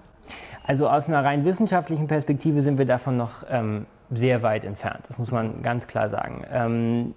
[0.67, 5.01] Also aus einer rein wissenschaftlichen Perspektive sind wir davon noch ähm, sehr weit entfernt.
[5.07, 6.43] Das muss man ganz klar sagen.
[6.51, 7.13] Ähm,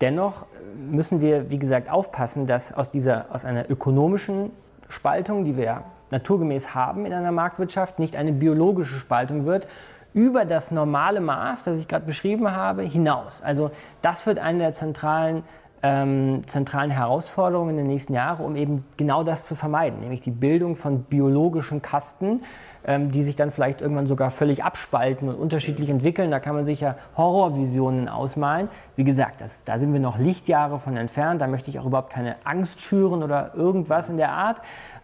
[0.00, 0.46] dennoch
[0.90, 4.50] müssen wir, wie gesagt, aufpassen, dass aus, dieser, aus einer ökonomischen
[4.88, 9.66] Spaltung, die wir ja naturgemäß haben in einer Marktwirtschaft, nicht eine biologische Spaltung wird,
[10.14, 13.42] über das normale Maß, das ich gerade beschrieben habe, hinaus.
[13.42, 15.44] Also das wird eine der zentralen,
[15.82, 20.30] ähm, zentralen Herausforderungen in den nächsten Jahren, um eben genau das zu vermeiden, nämlich die
[20.30, 22.42] Bildung von biologischen Kasten,
[22.84, 26.30] ähm, die sich dann vielleicht irgendwann sogar völlig abspalten und unterschiedlich entwickeln.
[26.30, 28.68] Da kann man sich ja Horrorvisionen ausmalen.
[28.96, 31.40] Wie gesagt, das, da sind wir noch Lichtjahre von entfernt.
[31.40, 34.60] Da möchte ich auch überhaupt keine Angst schüren oder irgendwas in der Art.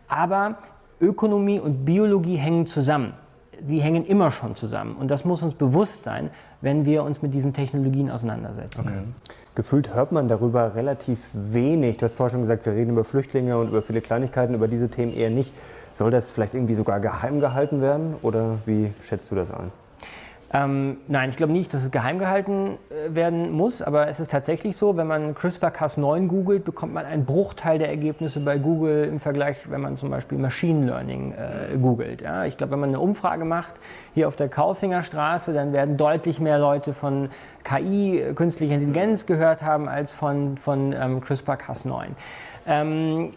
[0.09, 0.57] Aber
[1.01, 3.15] Ökonomie und Biologie hängen zusammen.
[3.63, 4.97] Sie hängen immer schon zusammen.
[4.97, 6.31] Und das muss uns bewusst sein,
[6.64, 8.81] wenn wir uns mit diesen Technologien auseinandersetzen.
[8.81, 9.35] Okay.
[9.55, 11.98] Gefühlt hört man darüber relativ wenig.
[11.98, 14.88] Du hast vorher schon gesagt, wir reden über Flüchtlinge und über viele Kleinigkeiten, über diese
[14.88, 15.53] Themen eher nicht.
[15.92, 19.70] Soll das vielleicht irgendwie sogar geheim gehalten werden oder wie schätzt du das ein?
[20.57, 24.31] Ähm, nein, ich glaube nicht, dass es geheim gehalten äh, werden muss, aber es ist
[24.31, 29.19] tatsächlich so, wenn man CRISPR-Cas9 googelt, bekommt man einen Bruchteil der Ergebnisse bei Google im
[29.19, 32.23] Vergleich, wenn man zum Beispiel Machine Learning äh, googelt.
[32.23, 32.45] Ja?
[32.45, 33.75] Ich glaube, wenn man eine Umfrage macht
[34.14, 37.31] hier auf der Kaufingerstraße, dann werden deutlich mehr Leute von
[37.64, 42.11] KI, äh, künstlicher Intelligenz gehört haben, als von, von ähm, CRISPR-Cas9.
[42.66, 43.33] Ähm,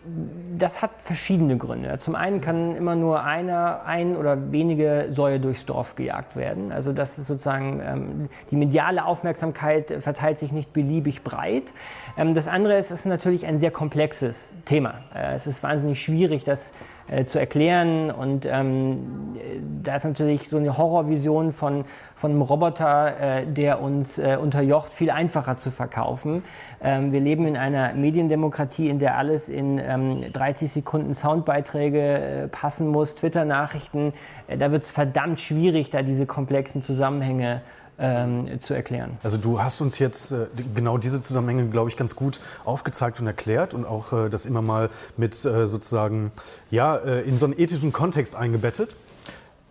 [0.57, 1.97] das hat verschiedene Gründe.
[1.99, 6.71] Zum einen kann immer nur einer, ein oder wenige Säue durchs Dorf gejagt werden.
[6.71, 11.73] Also das ist sozusagen, ähm, die mediale Aufmerksamkeit verteilt sich nicht beliebig breit.
[12.17, 14.95] Ähm, das andere ist, es ist natürlich ein sehr komplexes Thema.
[15.13, 16.71] Äh, es ist wahnsinnig schwierig, das
[17.09, 18.11] äh, zu erklären.
[18.11, 19.37] Und ähm,
[19.81, 21.85] da ist natürlich so eine Horrorvision von,
[22.17, 26.43] von einem Roboter, äh, der uns äh, unterjocht, viel einfacher zu verkaufen.
[26.81, 32.47] Ähm, wir leben in einer Mediendemokratie, in der alles in ähm, 30 Sekunden Soundbeiträge äh,
[32.47, 34.13] passen muss, Twitter-Nachrichten.
[34.47, 37.61] Da wird es verdammt schwierig, da diese komplexen Zusammenhänge
[37.99, 39.17] ähm, zu erklären.
[39.23, 43.27] Also du hast uns jetzt äh, genau diese Zusammenhänge, glaube ich, ganz gut aufgezeigt und
[43.27, 46.31] erklärt und auch äh, das immer mal mit äh, sozusagen
[46.71, 48.95] ja, in so einen ethischen Kontext eingebettet.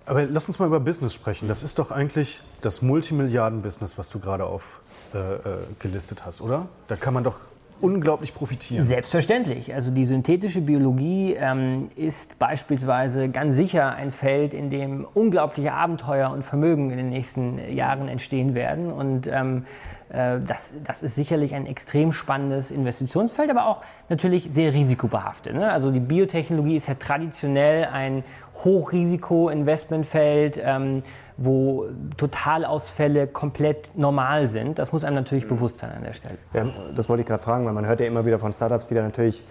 [0.07, 1.49] Aber lass uns mal über Business sprechen.
[1.49, 6.69] Das ist doch eigentlich das Multimilliarden-Business, was du gerade aufgelistet äh, äh, hast, oder?
[6.87, 7.37] Da kann man doch
[7.81, 8.85] unglaublich profitieren.
[8.85, 9.75] Selbstverständlich.
[9.75, 16.31] Also die synthetische Biologie ähm, ist beispielsweise ganz sicher ein Feld, in dem unglaubliche Abenteuer
[16.31, 18.91] und Vermögen in den nächsten Jahren entstehen werden.
[18.91, 19.67] Und ähm,
[20.09, 25.55] äh, das, das, ist sicherlich ein extrem spannendes Investitionsfeld, aber auch natürlich sehr risikobehaftet.
[25.55, 25.71] Ne?
[25.71, 28.25] Also die Biotechnologie ist ja traditionell ein
[28.65, 30.61] Hochrisiko-Investmentfeld.
[30.63, 31.03] Ähm,
[31.39, 34.79] wo Totalausfälle komplett normal sind.
[34.79, 35.51] Das muss einem natürlich mhm.
[35.51, 36.39] bewusst sein an der Stelle.
[36.55, 38.95] Ja, das wollte ich gerade fragen, weil man hört ja immer wieder von Startups, die
[38.95, 39.45] da natürlich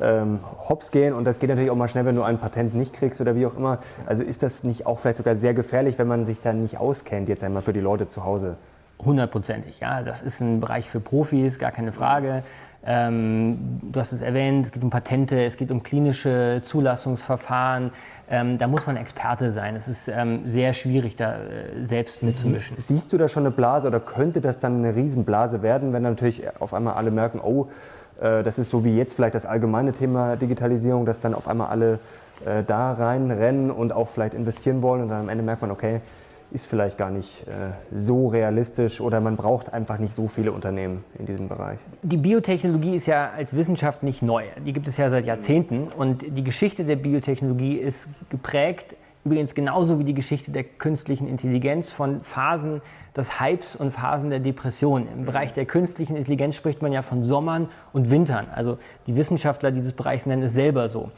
[0.00, 2.92] ähm, hops gehen und das geht natürlich auch mal schnell, wenn du ein Patent nicht
[2.92, 3.78] kriegst oder wie auch immer.
[4.06, 7.28] Also ist das nicht auch vielleicht sogar sehr gefährlich, wenn man sich dann nicht auskennt,
[7.28, 8.56] jetzt einmal für die Leute zu Hause?
[9.04, 10.02] Hundertprozentig, ja.
[10.02, 12.44] Das ist ein Bereich für Profis, gar keine Frage.
[12.84, 17.92] Ähm, du hast es erwähnt, es geht um Patente, es geht um klinische Zulassungsverfahren.
[18.32, 19.76] Ähm, da muss man Experte sein.
[19.76, 22.78] Es ist ähm, sehr schwierig, da äh, selbst mitzumischen.
[22.78, 26.42] Siehst du da schon eine Blase oder könnte das dann eine Riesenblase werden, wenn natürlich
[26.58, 27.68] auf einmal alle merken, oh,
[28.22, 31.68] äh, das ist so wie jetzt vielleicht das allgemeine Thema Digitalisierung, dass dann auf einmal
[31.68, 31.98] alle
[32.46, 36.00] äh, da reinrennen und auch vielleicht investieren wollen und dann am Ende merkt man, okay,
[36.52, 41.04] ist vielleicht gar nicht äh, so realistisch oder man braucht einfach nicht so viele Unternehmen
[41.18, 41.78] in diesem Bereich.
[42.02, 44.44] Die Biotechnologie ist ja als Wissenschaft nicht neu.
[44.64, 49.98] Die gibt es ja seit Jahrzehnten und die Geschichte der Biotechnologie ist geprägt, übrigens genauso
[49.98, 52.82] wie die Geschichte der künstlichen Intelligenz, von Phasen
[53.16, 55.06] des Hypes und Phasen der Depression.
[55.12, 58.46] Im Bereich der künstlichen Intelligenz spricht man ja von Sommern und Wintern.
[58.54, 61.10] Also die Wissenschaftler dieses Bereichs nennen es selber so.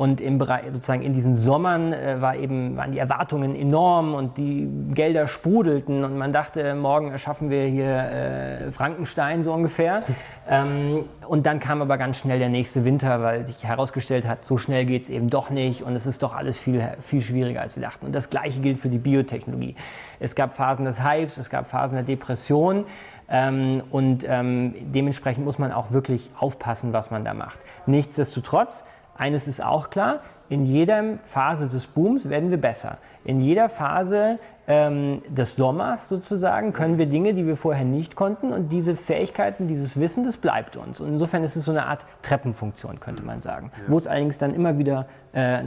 [0.00, 4.38] Und im Bereich, sozusagen in diesen Sommern äh, war eben, waren die Erwartungen enorm und
[4.38, 10.02] die Gelder sprudelten und man dachte, morgen erschaffen wir hier äh, Frankenstein so ungefähr.
[10.52, 14.58] Ähm, und dann kam aber ganz schnell der nächste Winter, weil sich herausgestellt hat, so
[14.58, 17.76] schnell geht es eben doch nicht und es ist doch alles viel, viel schwieriger, als
[17.76, 18.06] wir dachten.
[18.06, 19.76] Und das Gleiche gilt für die Biotechnologie.
[20.18, 22.84] Es gab Phasen des Hypes, es gab Phasen der Depression.
[23.28, 27.60] Ähm, und ähm, dementsprechend muss man auch wirklich aufpassen, was man da macht.
[27.86, 28.82] Nichtsdestotrotz
[29.20, 32.98] eines ist auch klar, in jeder Phase des Booms werden wir besser.
[33.24, 38.52] In jeder Phase ähm, des Sommers sozusagen können wir Dinge, die wir vorher nicht konnten.
[38.52, 41.00] Und diese Fähigkeiten, dieses Wissen, das bleibt uns.
[41.00, 43.70] Und insofern ist es so eine Art Treppenfunktion, könnte man sagen.
[43.76, 43.84] Ja.
[43.86, 45.60] Wo es allerdings dann immer wieder äh,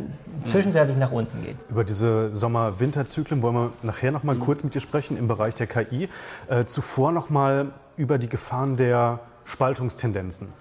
[0.45, 1.55] zwischenzeitlich nach unten geht.
[1.69, 4.41] Über diese Sommer-Winter-Zyklen wollen wir nachher noch mal mhm.
[4.41, 6.09] kurz mit dir sprechen im Bereich der KI.
[6.49, 10.51] Äh, zuvor noch mal über die Gefahren der Spaltungstendenzen.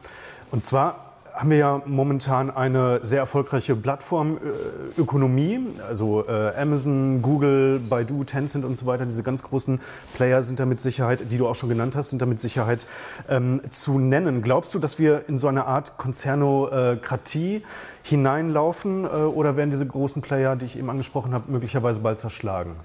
[0.52, 1.12] Und zwar
[1.42, 5.59] haben wir ja momentan eine sehr erfolgreiche Plattformökonomie.
[5.88, 9.81] Also äh, Amazon, Google, Baidu, Tencent und so weiter, diese ganz großen
[10.14, 12.87] Player sind da mit Sicherheit, die du auch schon genannt hast, sind da mit Sicherheit
[13.28, 14.42] ähm, zu nennen.
[14.42, 17.64] Glaubst du, dass wir in so eine Art Konzernokratie
[18.05, 22.76] hineinlaufen äh, oder werden diese großen Player, die ich eben angesprochen habe, möglicherweise bald zerschlagen?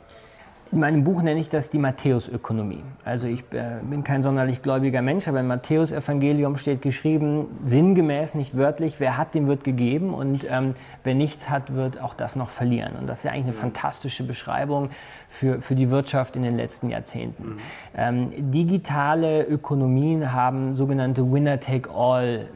[0.71, 2.83] In meinem Buch nenne ich das die Matthäusökonomie.
[3.05, 8.57] Also ich äh, bin kein sonderlich gläubiger Mensch, aber im Matthäusevangelium steht geschrieben, sinngemäß, nicht
[8.57, 12.49] wörtlich, wer hat, dem wird gegeben und ähm, wer nichts hat, wird auch das noch
[12.49, 12.93] verlieren.
[12.99, 14.89] Und das ist ja eigentlich eine fantastische Beschreibung
[15.29, 17.43] für, für die Wirtschaft in den letzten Jahrzehnten.
[17.43, 17.57] Mhm.
[17.95, 22.47] Ähm, digitale Ökonomien haben sogenannte Winner-Take-All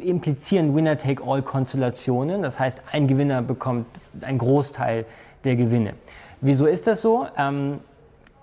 [0.00, 2.42] implizieren Winner-Take-All-Konstellationen.
[2.42, 3.86] Das heißt, ein Gewinner bekommt
[4.20, 5.04] einen Großteil
[5.44, 5.94] der Gewinne.
[6.40, 7.26] Wieso ist das so?
[7.36, 7.80] Ähm,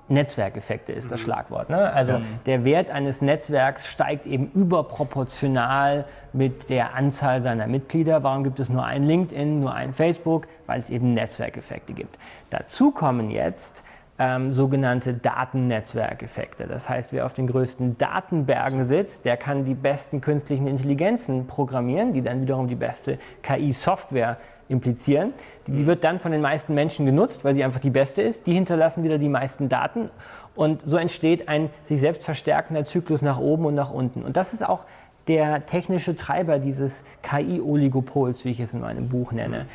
[0.07, 1.25] Netzwerkeffekte ist das mhm.
[1.25, 1.69] Schlagwort.
[1.69, 1.91] Ne?
[1.91, 2.21] Also ja.
[2.45, 8.23] der Wert eines Netzwerks steigt eben überproportional mit der Anzahl seiner Mitglieder.
[8.23, 10.47] Warum gibt es nur ein LinkedIn, nur ein Facebook?
[10.67, 12.19] Weil es eben Netzwerkeffekte gibt.
[12.51, 13.83] Dazu kommen jetzt
[14.17, 16.67] ähm, sogenannte Datennetzwerkeffekte.
[16.67, 22.13] Das heißt, wer auf den größten Datenbergen sitzt, der kann die besten künstlichen Intelligenzen programmieren,
[22.13, 24.37] die dann wiederum die beste KI-Software
[24.69, 25.33] implizieren.
[25.67, 28.47] Die, die wird dann von den meisten Menschen genutzt, weil sie einfach die beste ist.
[28.47, 30.09] Die hinterlassen wieder die meisten Daten.
[30.55, 34.23] Und so entsteht ein sich selbst verstärkender Zyklus nach oben und nach unten.
[34.23, 34.85] Und das ist auch
[35.27, 39.65] der technische Treiber dieses KI-Oligopols, wie ich es in meinem Buch nenne.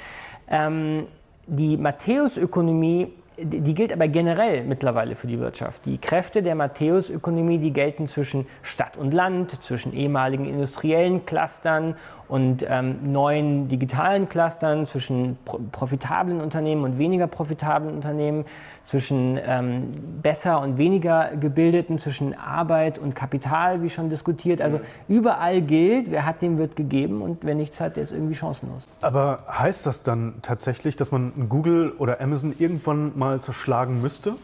[0.49, 1.07] Ähm,
[1.47, 5.85] die Matthäusökonomie die gilt aber generell mittlerweile für die Wirtschaft.
[5.87, 11.97] Die Kräfte der Matthäusökonomie, die gelten zwischen Stadt und Land, zwischen ehemaligen industriellen Clustern
[12.31, 15.37] und ähm, neuen digitalen Clustern, zwischen
[15.73, 18.45] profitablen Unternehmen und weniger profitablen Unternehmen,
[18.85, 24.63] zwischen ähm, besser und weniger gebildeten, zwischen Arbeit und Kapital, wie schon diskutiert.
[24.63, 28.37] Also überall gilt, wer hat, dem wird gegeben und wer nichts hat, der ist irgendwie
[28.37, 28.89] chancenlos.
[29.03, 34.35] Aber heißt das dann tatsächlich, dass man Google oder Amazon irgendwann mal zerschlagen müsste?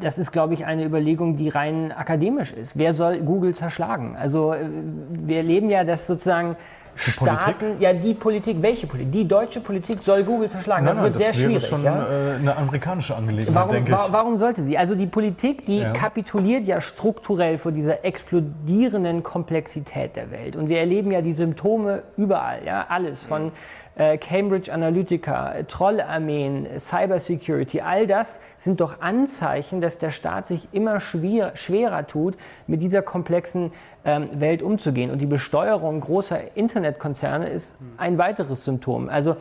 [0.00, 2.76] Das ist, glaube ich, eine Überlegung, die rein akademisch ist.
[2.76, 4.14] Wer soll Google zerschlagen?
[4.14, 4.68] Also äh,
[5.08, 6.56] wir erleben ja, dass sozusagen
[6.94, 7.80] die Staaten, Politik?
[7.80, 9.12] ja die Politik, welche Politik?
[9.12, 10.84] Die deutsche Politik soll Google zerschlagen.
[10.84, 11.54] Nein, das wird nein, das sehr schwierig.
[11.54, 12.06] Das ist schon ja?
[12.06, 14.12] Äh, eine amerikanische Angelegenheit, warum, denke ich.
[14.12, 14.78] Warum sollte sie?
[14.78, 15.92] Also die Politik, die ja.
[15.92, 20.56] kapituliert ja strukturell vor dieser explodierenden Komplexität der Welt.
[20.56, 23.50] Und wir erleben ja die Symptome überall, ja, alles von äh,
[23.96, 31.56] Cambridge Analytica, Trollarmeen, Cybersecurity, all das sind doch Anzeichen, dass der Staat sich immer schwer,
[31.56, 33.72] schwerer tut, mit dieser komplexen
[34.04, 35.10] ähm, Welt umzugehen.
[35.10, 39.08] Und die Besteuerung großer Internetkonzerne ist ein weiteres Symptom.
[39.08, 39.36] Also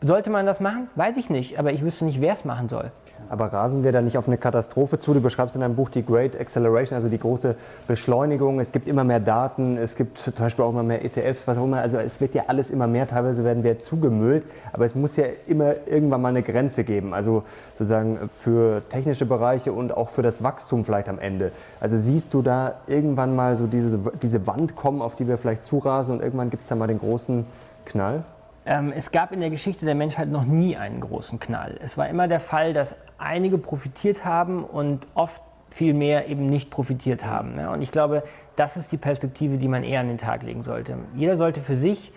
[0.00, 0.88] sollte man das machen?
[0.94, 2.92] Weiß ich nicht, aber ich wüsste nicht, wer es machen soll.
[3.30, 5.14] Aber rasen wir da nicht auf eine Katastrophe zu?
[5.14, 7.54] Du beschreibst in deinem Buch die Great Acceleration, also die große
[7.86, 8.60] Beschleunigung.
[8.60, 11.64] Es gibt immer mehr Daten, es gibt zum Beispiel auch immer mehr ETFs, was auch
[11.64, 11.80] immer.
[11.80, 14.44] Also es wird ja alles immer mehr, teilweise werden wir zugemüllt.
[14.72, 17.14] Aber es muss ja immer irgendwann mal eine Grenze geben.
[17.14, 17.42] Also
[17.78, 21.52] sozusagen für technische Bereiche und auch für das Wachstum vielleicht am Ende.
[21.80, 25.64] Also siehst du da irgendwann mal so diese, diese Wand kommen, auf die wir vielleicht
[25.64, 27.46] zurasen und irgendwann gibt es da mal den großen
[27.84, 28.24] Knall?
[28.68, 31.78] Ähm, es gab in der Geschichte der Menschheit noch nie einen großen Knall.
[31.82, 36.68] Es war immer der Fall, dass einige profitiert haben und oft viel mehr eben nicht
[36.68, 37.58] profitiert haben.
[37.58, 38.24] Ja, und ich glaube,
[38.56, 40.98] das ist die Perspektive, die man eher an den Tag legen sollte.
[41.14, 42.12] Jeder sollte für sich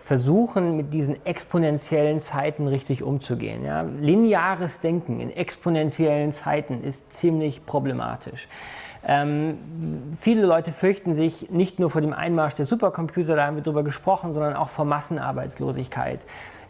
[0.00, 3.64] versuchen, mit diesen exponentiellen Zeiten richtig umzugehen.
[3.64, 3.82] Ja.
[3.82, 8.46] Lineares Denken in exponentiellen Zeiten ist ziemlich problematisch.
[9.06, 9.58] Ähm,
[10.18, 13.82] viele Leute fürchten sich nicht nur vor dem Einmarsch der Supercomputer, da haben wir drüber
[13.82, 16.20] gesprochen, sondern auch vor Massenarbeitslosigkeit.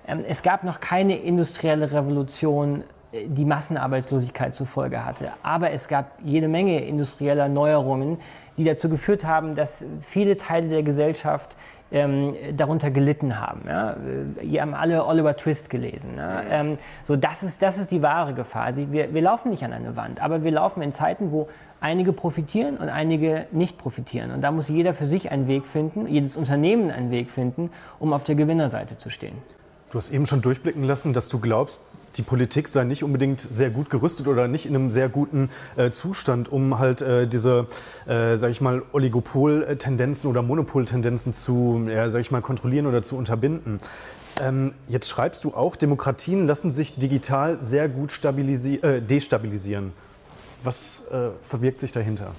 [0.07, 5.31] Ähm, es gab noch keine industrielle Revolution, äh, die Massenarbeitslosigkeit zur Folge hatte.
[5.43, 8.19] Aber es gab jede Menge industrieller Neuerungen,
[8.57, 11.57] die dazu geführt haben, dass viele Teile der Gesellschaft
[11.93, 13.63] ähm, darunter gelitten haben.
[13.67, 13.97] Ja?
[14.41, 16.15] Wir haben alle Oliver Twist gelesen.
[16.17, 16.43] Ja?
[16.43, 18.65] Ähm, so, das, ist, das ist die wahre Gefahr.
[18.65, 21.49] Also wir, wir laufen nicht an eine Wand, aber wir laufen in Zeiten, wo
[21.81, 24.31] einige profitieren und einige nicht profitieren.
[24.31, 28.13] Und da muss jeder für sich einen Weg finden, jedes Unternehmen einen Weg finden, um
[28.13, 29.37] auf der Gewinnerseite zu stehen.
[29.91, 31.85] Du hast eben schon durchblicken lassen, dass du glaubst,
[32.17, 35.91] die Politik sei nicht unbedingt sehr gut gerüstet oder nicht in einem sehr guten äh,
[35.91, 37.67] Zustand, um halt äh, diese,
[38.07, 43.17] äh, sag ich mal, Oligopol-Tendenzen oder Monopol-Tendenzen zu, ja, sag ich mal, kontrollieren oder zu
[43.17, 43.81] unterbinden.
[44.41, 49.93] Ähm, jetzt schreibst du auch, Demokratien lassen sich digital sehr gut äh, destabilisieren.
[50.63, 52.33] Was äh, verbirgt sich dahinter?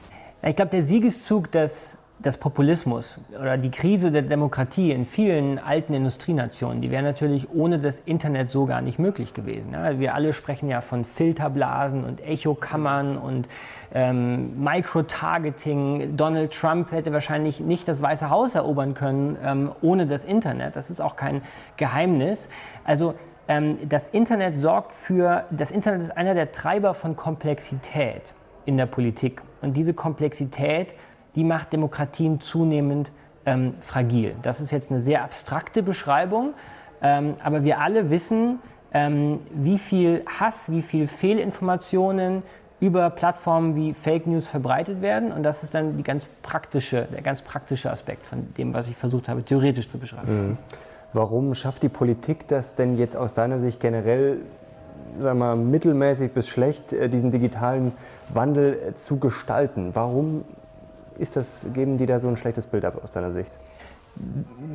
[0.43, 5.93] Ich glaube, der Siegeszug des, des Populismus oder die Krise der Demokratie in vielen alten
[5.93, 9.73] Industrienationen, die wäre natürlich ohne das Internet so gar nicht möglich gewesen.
[9.73, 13.47] Ja, wir alle sprechen ja von Filterblasen und Echokammern und
[13.93, 16.15] ähm, Microtargeting.
[16.15, 20.75] Donald Trump hätte wahrscheinlich nicht das Weiße Haus erobern können ähm, ohne das Internet.
[20.75, 21.41] Das ist auch kein
[21.77, 22.49] Geheimnis.
[22.83, 23.15] Also
[23.47, 28.33] ähm, das Internet sorgt für, das Internet ist einer der Treiber von Komplexität
[28.65, 29.41] in der Politik.
[29.61, 30.93] Und diese Komplexität,
[31.35, 33.11] die macht Demokratien zunehmend
[33.45, 34.35] ähm, fragil.
[34.41, 36.53] Das ist jetzt eine sehr abstrakte Beschreibung,
[37.01, 38.59] ähm, aber wir alle wissen,
[38.93, 42.43] ähm, wie viel Hass, wie viel Fehlinformationen
[42.79, 45.31] über Plattformen wie Fake News verbreitet werden.
[45.31, 48.95] Und das ist dann die ganz praktische, der ganz praktische Aspekt von dem, was ich
[48.95, 50.49] versucht habe, theoretisch zu beschreiben.
[50.49, 50.57] Mhm.
[51.13, 54.39] Warum schafft die Politik das denn jetzt aus deiner Sicht generell,
[55.19, 57.91] sagen wir, mittelmäßig bis schlecht, äh, diesen digitalen
[58.33, 59.91] Wandel äh, zu gestalten?
[59.93, 60.43] Warum
[61.21, 63.51] ist das, geben die da so ein schlechtes Bild ab aus deiner Sicht?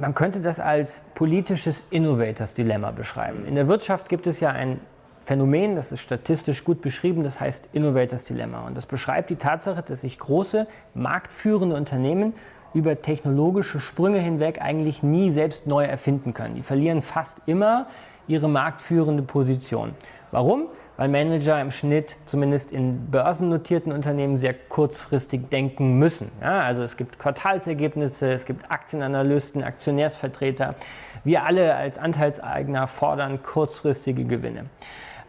[0.00, 3.44] Man könnte das als politisches Innovators-Dilemma beschreiben.
[3.46, 4.80] In der Wirtschaft gibt es ja ein
[5.18, 8.66] Phänomen, das ist statistisch gut beschrieben, das heißt Innovators Dilemma.
[8.66, 12.32] Und das beschreibt die Tatsache, dass sich große, marktführende Unternehmen
[12.74, 16.54] über technologische Sprünge hinweg eigentlich nie selbst neu erfinden können.
[16.54, 17.88] Die verlieren fast immer
[18.28, 19.94] ihre marktführende Position.
[20.30, 20.68] Warum?
[20.96, 26.30] Weil Manager im Schnitt, zumindest in börsennotierten Unternehmen, sehr kurzfristig denken müssen.
[26.40, 30.74] Ja, also es gibt Quartalsergebnisse, es gibt Aktienanalysten, Aktionärsvertreter.
[31.24, 34.66] Wir alle als Anteilseigner fordern kurzfristige Gewinne.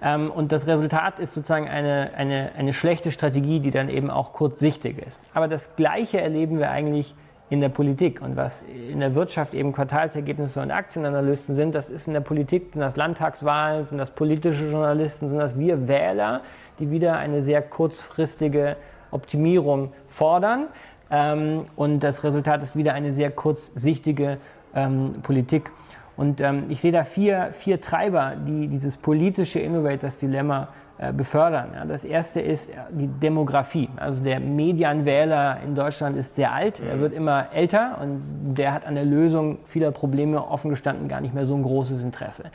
[0.01, 4.33] Ähm, und das Resultat ist sozusagen eine, eine, eine schlechte Strategie, die dann eben auch
[4.33, 5.19] kurzsichtig ist.
[5.33, 7.15] Aber das Gleiche erleben wir eigentlich
[7.49, 8.21] in der Politik.
[8.21, 12.69] Und was in der Wirtschaft eben Quartalsergebnisse und Aktienanalysten sind, das ist in der Politik,
[12.73, 16.41] sind das Landtagswahlen, sind das politische Journalisten, sind das wir Wähler,
[16.79, 18.75] die wieder eine sehr kurzfristige
[19.11, 20.67] Optimierung fordern.
[21.09, 24.37] Ähm, und das Resultat ist wieder eine sehr kurzsichtige
[24.75, 25.71] ähm, Politik.
[26.17, 30.69] Und ähm, ich sehe da vier, vier Treiber, die dieses politische Innovators-Dilemma
[31.15, 31.69] befördern.
[31.75, 33.89] Ja, das erste ist die Demografie.
[33.97, 37.01] Also der Medianwähler in Deutschland ist sehr alt, er mhm.
[37.01, 41.35] wird immer älter und der hat an der Lösung vieler Probleme offen gestanden gar nicht
[41.35, 42.45] mehr so ein großes Interesse.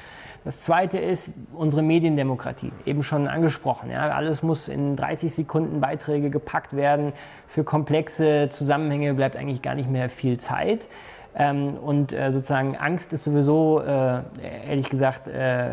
[0.44, 3.90] Das zweite ist unsere Mediendemokratie, eben schon angesprochen.
[3.90, 7.12] Ja, alles muss in 30 Sekunden Beiträge gepackt werden.
[7.46, 10.88] Für komplexe Zusammenhänge bleibt eigentlich gar nicht mehr viel Zeit.
[11.35, 14.21] Ähm, und äh, sozusagen Angst ist sowieso, äh,
[14.68, 15.71] ehrlich gesagt, äh,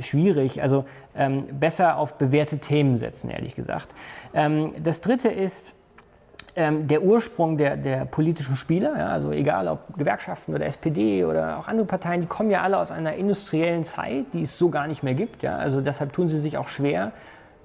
[0.00, 0.62] schwierig.
[0.62, 3.88] Also ähm, besser auf bewährte Themen setzen, ehrlich gesagt.
[4.34, 5.74] Ähm, das Dritte ist,
[6.56, 11.58] ähm, der Ursprung der, der politischen Spieler, ja, also egal ob Gewerkschaften oder SPD oder
[11.58, 14.88] auch andere Parteien, die kommen ja alle aus einer industriellen Zeit, die es so gar
[14.88, 15.42] nicht mehr gibt.
[15.42, 15.56] Ja.
[15.56, 17.12] Also deshalb tun sie sich auch schwer,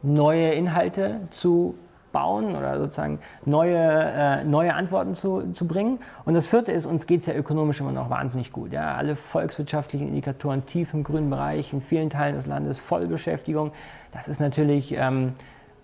[0.04, 1.76] neue Inhalte zu
[2.16, 6.00] nachbauen oder sozusagen neue, äh, neue Antworten zu, zu bringen.
[6.26, 8.72] Und das vierte ist, uns geht es ja ökonomisch immer noch wahnsinnig gut.
[8.72, 8.96] Ja?
[8.96, 13.72] Alle volkswirtschaftlichen Indikatoren tief im grünen Bereich, in vielen Teilen des Landes Vollbeschäftigung.
[14.14, 15.34] Das ist natürlich ähm,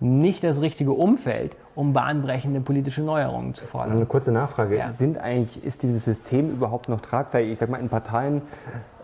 [0.00, 3.96] nicht das richtige Umfeld, um bahnbrechende politische Neuerungen zu fordern.
[3.96, 4.76] Eine kurze Nachfrage.
[4.76, 4.90] Ja.
[4.92, 7.52] Sind eigentlich, ist dieses System überhaupt noch tragfähig?
[7.52, 8.42] Ich sage mal, in Parteien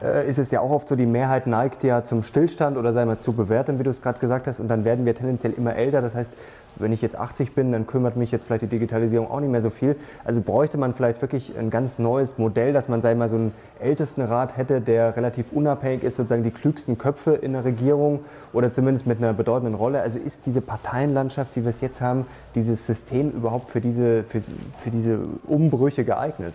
[0.03, 3.05] äh, ist es ja auch oft so, die Mehrheit neigt ja zum Stillstand oder sei
[3.05, 4.59] mal zu bewerten, wie du es gerade gesagt hast.
[4.59, 6.03] Und dann werden wir tendenziell immer älter.
[6.03, 6.33] Das heißt,
[6.81, 9.63] wenn ich jetzt 80 bin, dann kümmert mich jetzt vielleicht die Digitalisierung auch nicht mehr
[9.63, 9.97] so viel.
[10.25, 13.53] Also bräuchte man vielleicht wirklich ein ganz neues Modell, dass man, sei mal, so einen
[13.81, 18.21] Ältestenrat hätte, der relativ unabhängig ist, sozusagen die klügsten Köpfe in der Regierung
[18.53, 20.01] oder zumindest mit einer bedeutenden Rolle.
[20.03, 24.43] Also ist diese Parteienlandschaft, wie wir es jetzt haben, dieses System überhaupt für diese, für,
[24.83, 26.55] für diese Umbrüche geeignet?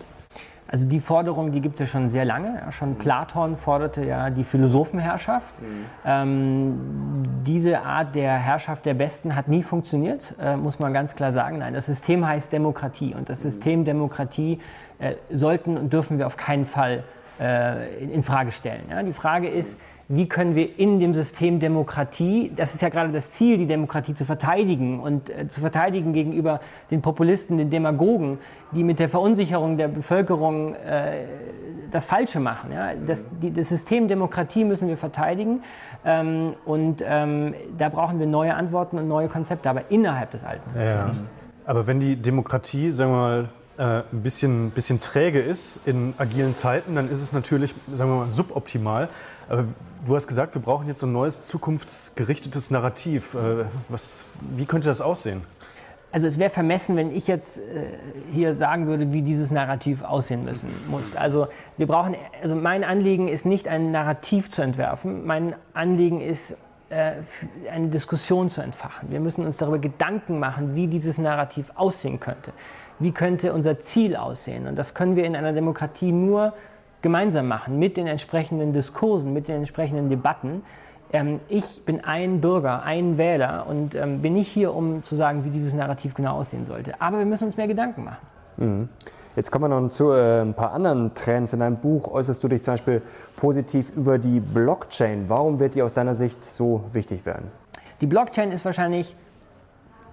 [0.74, 2.60] Also die Forderung, die gibt es ja schon sehr lange.
[2.60, 2.96] Ja, schon mhm.
[2.96, 5.54] Platon forderte ja die Philosophenherrschaft.
[5.62, 5.66] Mhm.
[6.04, 11.32] Ähm, diese Art der Herrschaft der Besten hat nie funktioniert, äh, muss man ganz klar
[11.32, 11.58] sagen.
[11.58, 13.50] Nein, das System heißt Demokratie und das mhm.
[13.50, 14.58] System Demokratie
[14.98, 17.04] äh, sollten und dürfen wir auf keinen Fall
[17.38, 18.82] äh, in, in, Frage stellen.
[18.90, 19.78] Ja, die Frage ist,
[20.08, 24.14] wie können wir in dem System Demokratie, das ist ja gerade das Ziel, die Demokratie
[24.14, 28.38] zu verteidigen und äh, zu verteidigen gegenüber den Populisten, den Demagogen,
[28.72, 31.24] die mit der Verunsicherung der Bevölkerung äh,
[31.90, 32.72] das Falsche machen.
[32.72, 32.92] Ja?
[33.06, 35.62] Das, die, das, System Demokratie müssen wir verteidigen
[36.04, 40.68] ähm, und ähm, da brauchen wir neue Antworten und neue Konzepte, aber innerhalb des alten
[40.68, 41.18] Systems.
[41.18, 41.24] Ja.
[41.66, 46.54] Aber wenn die Demokratie, sagen wir mal, äh, ein bisschen, bisschen träge ist in agilen
[46.54, 49.08] Zeiten, dann ist es natürlich, sagen wir mal, suboptimal.
[49.48, 49.64] Aber
[50.06, 53.34] du hast gesagt, wir brauchen jetzt so ein neues zukunftsgerichtetes Narrativ.
[53.34, 55.42] Äh, was, wie könnte das aussehen?
[56.14, 57.86] Also es wäre vermessen, wenn ich jetzt äh,
[58.32, 61.16] hier sagen würde, wie dieses Narrativ aussehen müssen muss.
[61.16, 65.26] Also wir brauchen, also mein Anliegen ist nicht ein Narrativ zu entwerfen.
[65.26, 66.56] Mein Anliegen ist
[66.90, 67.14] äh,
[67.68, 69.10] eine Diskussion zu entfachen.
[69.10, 72.52] Wir müssen uns darüber Gedanken machen, wie dieses Narrativ aussehen könnte.
[73.00, 74.68] Wie könnte unser Ziel aussehen?
[74.68, 76.52] Und das können wir in einer Demokratie nur
[77.04, 80.62] gemeinsam machen mit den entsprechenden Diskursen, mit den entsprechenden Debatten.
[81.12, 85.44] Ähm, ich bin ein Bürger, ein Wähler und ähm, bin nicht hier, um zu sagen,
[85.44, 87.00] wie dieses Narrativ genau aussehen sollte.
[87.00, 88.26] Aber wir müssen uns mehr Gedanken machen.
[88.56, 88.88] Mhm.
[89.36, 91.52] Jetzt kommen wir noch zu äh, ein paar anderen Trends.
[91.52, 93.02] In deinem Buch äußerst du dich zum Beispiel
[93.36, 95.26] positiv über die Blockchain.
[95.28, 97.52] Warum wird die aus deiner Sicht so wichtig werden?
[98.00, 99.14] Die Blockchain ist wahrscheinlich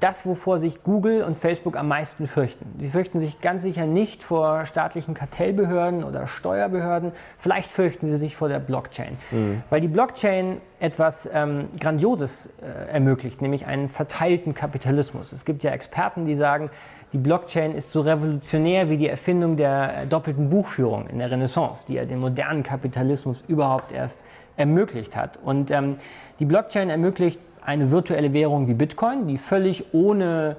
[0.01, 2.65] das, wovor sich Google und Facebook am meisten fürchten.
[2.79, 7.11] Sie fürchten sich ganz sicher nicht vor staatlichen Kartellbehörden oder Steuerbehörden.
[7.37, 9.17] Vielleicht fürchten sie sich vor der Blockchain.
[9.31, 9.63] Mhm.
[9.69, 15.31] Weil die Blockchain etwas ähm, Grandioses äh, ermöglicht, nämlich einen verteilten Kapitalismus.
[15.31, 16.71] Es gibt ja Experten, die sagen,
[17.13, 21.85] die Blockchain ist so revolutionär wie die Erfindung der äh, doppelten Buchführung in der Renaissance,
[21.87, 24.19] die ja den modernen Kapitalismus überhaupt erst
[24.57, 25.37] ermöglicht hat.
[25.43, 25.97] Und ähm,
[26.39, 30.55] die Blockchain ermöglicht eine virtuelle Währung wie Bitcoin, die völlig ohne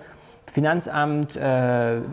[0.47, 1.41] Finanzamt, äh,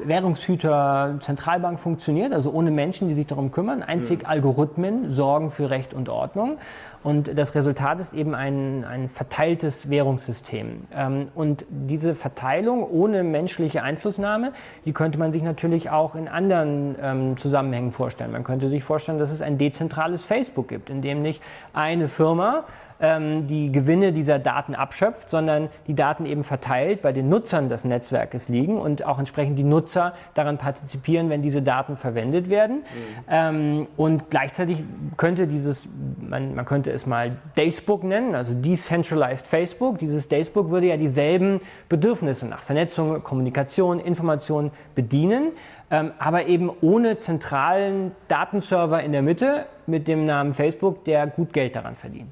[0.05, 3.83] Währungshüter, Zentralbank funktioniert, also ohne Menschen, die sich darum kümmern.
[3.83, 4.27] Einzig mhm.
[4.27, 6.57] Algorithmen sorgen für Recht und Ordnung.
[7.03, 10.87] Und das Resultat ist eben ein, ein verteiltes Währungssystem.
[10.95, 14.53] Ähm, und diese Verteilung ohne menschliche Einflussnahme,
[14.85, 18.31] die könnte man sich natürlich auch in anderen ähm, Zusammenhängen vorstellen.
[18.31, 21.41] Man könnte sich vorstellen, dass es ein dezentrales Facebook gibt, in dem nicht
[21.73, 22.63] eine Firma
[23.01, 27.83] ähm, die Gewinne dieser Daten abschöpft, sondern die Daten eben verteilt bei den Nutzern des
[27.83, 32.77] Netzwerkes liegen und auch entsprechend die Nutzer daran partizipieren, wenn diese Daten verwendet werden.
[32.77, 32.83] Mhm.
[33.29, 34.83] Ähm, und gleichzeitig
[35.17, 35.87] könnte dieses,
[36.19, 39.99] man, man könnte es mal Dacebook nennen, also Decentralized Facebook.
[39.99, 45.53] Dieses Dacebook würde ja dieselben Bedürfnisse nach Vernetzung, Kommunikation, Information bedienen.
[45.91, 51.51] Ähm, aber eben ohne zentralen Datenserver in der Mitte mit dem Namen Facebook, der gut
[51.51, 52.31] Geld daran verdient.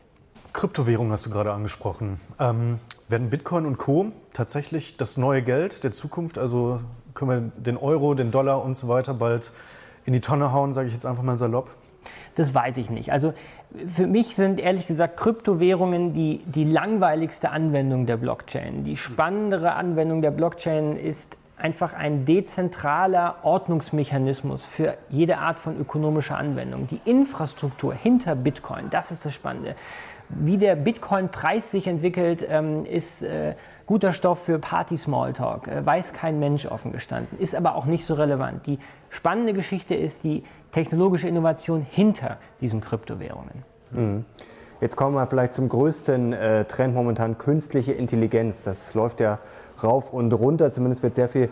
[0.58, 2.20] Kryptowährung hast du gerade angesprochen.
[2.40, 2.80] Ähm,
[3.10, 4.08] werden Bitcoin und Co.
[4.34, 6.40] tatsächlich das neue Geld der Zukunft?
[6.40, 6.80] Also
[7.14, 9.54] können wir den Euro, den Dollar und so weiter bald
[10.06, 11.70] in die Tonne hauen, sage ich jetzt einfach mal salopp?
[12.34, 13.12] Das weiß ich nicht.
[13.12, 13.36] Also
[13.88, 18.84] für mich sind ehrlich gesagt Kryptowährungen die, die langweiligste Anwendung der Blockchain.
[18.84, 26.38] Die spannendere Anwendung der Blockchain ist einfach ein dezentraler Ordnungsmechanismus für jede Art von ökonomischer
[26.38, 26.88] Anwendung.
[26.88, 29.76] Die Infrastruktur hinter Bitcoin, das ist das Spannende.
[30.30, 33.56] Wie der Bitcoin-Preis sich entwickelt, ähm, ist äh,
[33.86, 35.68] guter Stoff für Party-Smalltalk.
[35.68, 38.66] Äh, weiß kein Mensch offen gestanden, ist aber auch nicht so relevant.
[38.68, 43.64] Die spannende Geschichte ist die technologische Innovation hinter diesen Kryptowährungen.
[43.92, 44.26] Mhm.
[44.80, 48.62] Jetzt kommen wir vielleicht zum größten äh, Trend momentan, künstliche Intelligenz.
[48.62, 49.40] Das läuft ja
[49.82, 50.72] rauf und runter.
[50.72, 51.50] Zumindest wird sehr viel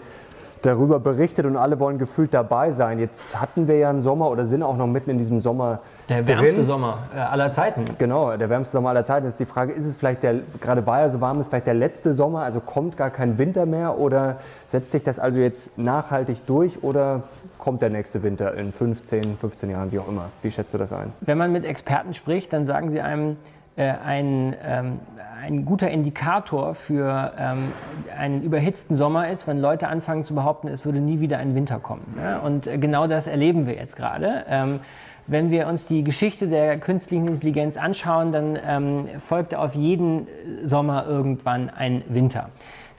[0.61, 2.99] darüber berichtet und alle wollen gefühlt dabei sein.
[2.99, 5.79] Jetzt hatten wir ja einen Sommer oder sind auch noch mitten in diesem Sommer.
[6.09, 6.65] Der wärmste drin.
[6.65, 7.85] Sommer äh, aller Zeiten.
[7.97, 9.25] Genau, der wärmste Sommer aller Zeiten.
[9.25, 11.67] Jetzt ist die Frage, ist es vielleicht der, gerade weil er so warm ist, vielleicht
[11.67, 14.37] der letzte Sommer, also kommt gar kein Winter mehr oder
[14.69, 17.23] setzt sich das also jetzt nachhaltig durch oder
[17.57, 20.29] kommt der nächste Winter in 15, 15 Jahren, wie auch immer?
[20.41, 21.13] Wie schätzt du das ein?
[21.21, 23.37] Wenn man mit Experten spricht, dann sagen sie einem,
[23.83, 24.99] ein, ähm,
[25.41, 27.73] ein guter Indikator für ähm,
[28.17, 31.79] einen überhitzten Sommer ist, wenn Leute anfangen zu behaupten, es würde nie wieder ein Winter
[31.79, 32.15] kommen.
[32.17, 32.39] Ja?
[32.39, 34.45] Und äh, genau das erleben wir jetzt gerade.
[34.49, 34.79] Ähm,
[35.27, 40.27] wenn wir uns die Geschichte der künstlichen Intelligenz anschauen, dann ähm, folgt auf jeden
[40.63, 42.49] Sommer irgendwann ein Winter.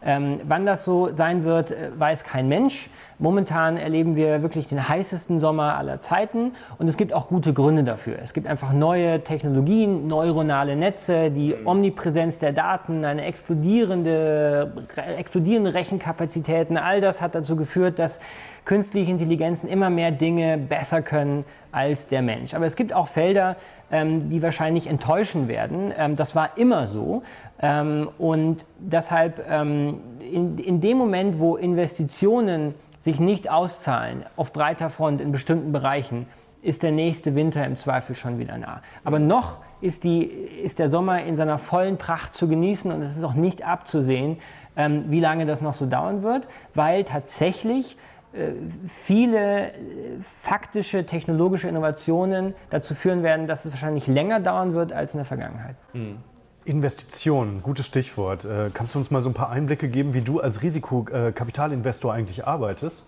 [0.05, 2.90] Ähm, wann das so sein wird, äh, weiß kein Mensch.
[3.18, 7.82] Momentan erleben wir wirklich den heißesten Sommer aller Zeiten und es gibt auch gute Gründe
[7.82, 8.18] dafür.
[8.22, 14.70] Es gibt einfach neue Technologien, neuronale Netze, die Omnipräsenz der Daten, eine explodierende,
[15.16, 16.76] explodierende Rechenkapazitäten.
[16.76, 18.20] All das hat dazu geführt, dass
[18.66, 22.53] künstliche Intelligenzen immer mehr Dinge besser können als der Mensch.
[22.53, 23.57] Aber es gibt auch Felder,
[23.90, 25.92] ähm, die wahrscheinlich enttäuschen werden.
[25.97, 27.22] Ähm, das war immer so.
[27.61, 34.90] Ähm, und deshalb ähm, in, in dem Moment, wo Investitionen sich nicht auszahlen auf breiter
[34.90, 36.26] Front in bestimmten Bereichen,
[36.62, 38.82] ist der nächste Winter im Zweifel schon wieder nah.
[39.04, 43.16] Aber noch ist, die, ist der Sommer in seiner vollen Pracht zu genießen und es
[43.16, 44.38] ist auch nicht abzusehen,
[44.76, 47.96] ähm, wie lange das noch so dauern wird, weil tatsächlich
[48.32, 48.50] äh,
[48.86, 49.72] viele äh,
[50.20, 55.24] faktische technologische Innovationen dazu führen werden, dass es wahrscheinlich länger dauern wird als in der
[55.24, 55.76] Vergangenheit.
[55.92, 56.18] Mhm.
[56.66, 58.44] Investitionen, gutes Stichwort.
[58.44, 62.46] Äh, kannst du uns mal so ein paar Einblicke geben, wie du als Risikokapitalinvestor eigentlich
[62.46, 63.04] arbeitest?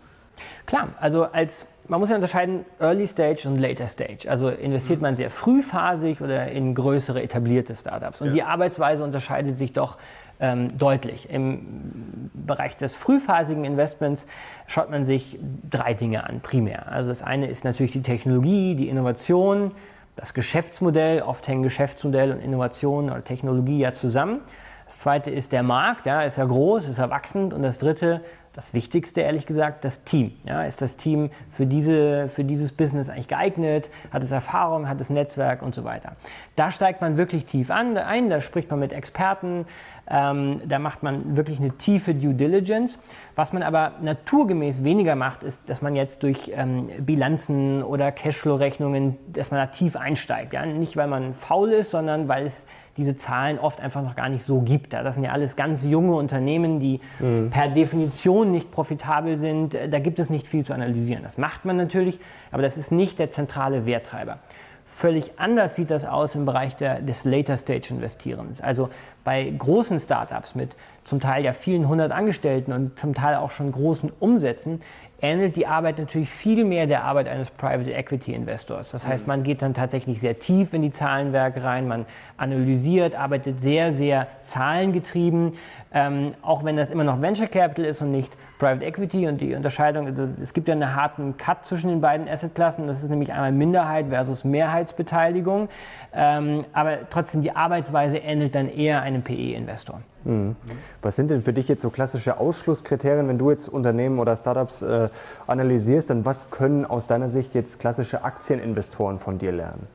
[0.66, 4.28] Klar, also als man muss ja unterscheiden Early Stage und Later Stage.
[4.28, 5.02] Also investiert mhm.
[5.02, 8.20] man sehr frühphasig oder in größere etablierte Startups.
[8.20, 8.34] Und ja.
[8.34, 9.96] die Arbeitsweise unterscheidet sich doch
[10.38, 11.30] ähm, deutlich.
[11.30, 14.26] Im Bereich des frühphasigen Investments
[14.66, 15.38] schaut man sich
[15.68, 16.92] drei Dinge an, primär.
[16.92, 19.72] Also das eine ist natürlich die Technologie, die Innovation,
[20.18, 24.40] das Geschäftsmodell, oft hängen Geschäftsmodell und Innovation oder Technologie ja zusammen.
[24.84, 27.54] Das zweite ist der Markt, ja, ist ja groß, ist erwachsend.
[27.54, 30.32] Und das dritte, das Wichtigste ehrlich gesagt, das Team.
[30.44, 33.90] Ja, ist das Team für, diese, für dieses Business eigentlich geeignet?
[34.10, 36.16] Hat es Erfahrung, hat es Netzwerk und so weiter?
[36.56, 39.66] Da steigt man wirklich tief an, ein, da spricht man mit Experten,
[40.10, 42.98] ähm, da macht man wirklich eine tiefe Due Diligence.
[43.36, 49.16] Was man aber naturgemäß weniger macht, ist, dass man jetzt durch ähm, Bilanzen oder Cashflow-Rechnungen,
[49.32, 50.52] dass man da tief einsteigt.
[50.54, 50.64] Ja?
[50.64, 52.64] Nicht, weil man faul ist, sondern weil es
[52.96, 54.92] diese Zahlen oft einfach noch gar nicht so gibt.
[54.92, 57.50] Das sind ja alles ganz junge Unternehmen, die mhm.
[57.50, 59.74] per Definition nicht profitabel sind.
[59.88, 61.22] Da gibt es nicht viel zu analysieren.
[61.22, 62.18] Das macht man natürlich,
[62.50, 64.38] aber das ist nicht der zentrale Werttreiber.
[64.84, 68.60] Völlig anders sieht das aus im Bereich der, des Later Stage Investierens.
[68.60, 68.88] Also
[69.28, 70.74] bei großen Startups mit
[71.04, 74.80] zum Teil ja vielen hundert Angestellten und zum Teil auch schon großen Umsätzen
[75.20, 78.90] ähnelt die Arbeit natürlich viel mehr der Arbeit eines Private Equity Investors.
[78.90, 82.06] Das heißt, man geht dann tatsächlich sehr tief in die Zahlenwerke rein, man
[82.38, 85.58] analysiert, arbeitet sehr, sehr zahlengetrieben,
[85.92, 89.54] ähm, auch wenn das immer noch Venture Capital ist und nicht Private Equity und die
[89.54, 93.32] Unterscheidung, also es gibt ja einen harten Cut zwischen den beiden Assetklassen, das ist nämlich
[93.32, 95.68] einmal Minderheit versus Mehrheitsbeteiligung,
[96.12, 100.00] ähm, aber trotzdem die Arbeitsweise ähnelt dann eher einem PE-Investor.
[100.24, 100.56] Mhm.
[101.02, 104.82] Was sind denn für dich jetzt so klassische Ausschlusskriterien, wenn du jetzt Unternehmen oder Startups
[104.82, 105.08] äh,
[105.46, 109.86] analysierst, dann was können aus deiner Sicht jetzt klassische Aktieninvestoren von dir lernen?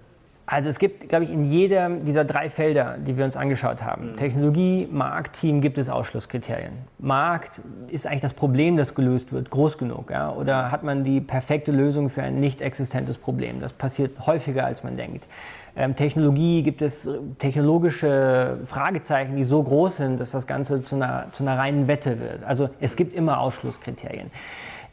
[0.46, 4.12] Also es gibt, glaube ich, in jedem dieser drei Felder, die wir uns angeschaut haben,
[4.12, 4.18] mhm.
[4.18, 6.74] Technologie, Markt, Team, gibt es Ausschlusskriterien.
[7.00, 10.12] Markt ist eigentlich das Problem, das gelöst wird, groß genug?
[10.12, 10.32] Ja?
[10.34, 13.62] Oder hat man die perfekte Lösung für ein nicht existentes Problem?
[13.62, 15.28] Das passiert häufiger, als man denkt.
[15.76, 21.28] Ähm, Technologie gibt es technologische Fragezeichen, die so groß sind, dass das Ganze zu einer,
[21.32, 22.44] zu einer reinen Wette wird.
[22.44, 24.30] Also es gibt immer Ausschlusskriterien.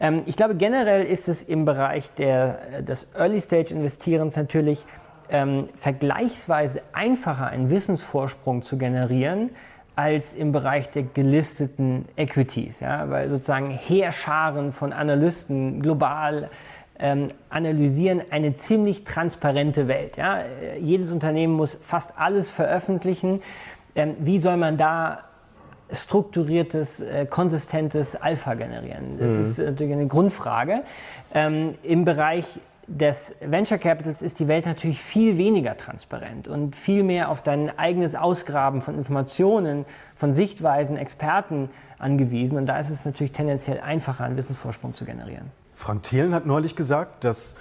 [0.01, 4.87] Ähm, ich glaube, generell ist es im Bereich der, des Early-Stage-Investierens natürlich
[5.31, 9.51] ähm, vergleichsweise einfacher, einen Wissensvorsprung zu generieren,
[9.97, 13.11] als im Bereich der gelisteten Equities, ja?
[13.11, 16.49] weil sozusagen Heerscharen von Analysten global
[16.99, 20.17] ähm, analysieren eine ziemlich transparente Welt.
[20.17, 20.41] Ja?
[20.41, 23.43] Äh, jedes Unternehmen muss fast alles veröffentlichen.
[23.95, 25.21] Ähm, wie soll man da
[25.93, 29.19] strukturiertes, äh, konsistentes Alpha generieren?
[29.19, 29.41] Das mhm.
[29.41, 30.83] ist natürlich eine Grundfrage.
[31.35, 32.61] Ähm, Im Bereich
[32.91, 37.79] des Venture Capitals ist die Welt natürlich viel weniger transparent und viel mehr auf dein
[37.79, 39.85] eigenes Ausgraben von Informationen,
[40.17, 42.59] von Sichtweisen, Experten angewiesen.
[42.59, 45.53] Und da ist es natürlich tendenziell einfacher, einen Wissensvorsprung zu generieren.
[45.77, 47.55] Frank Thelen hat neulich gesagt, dass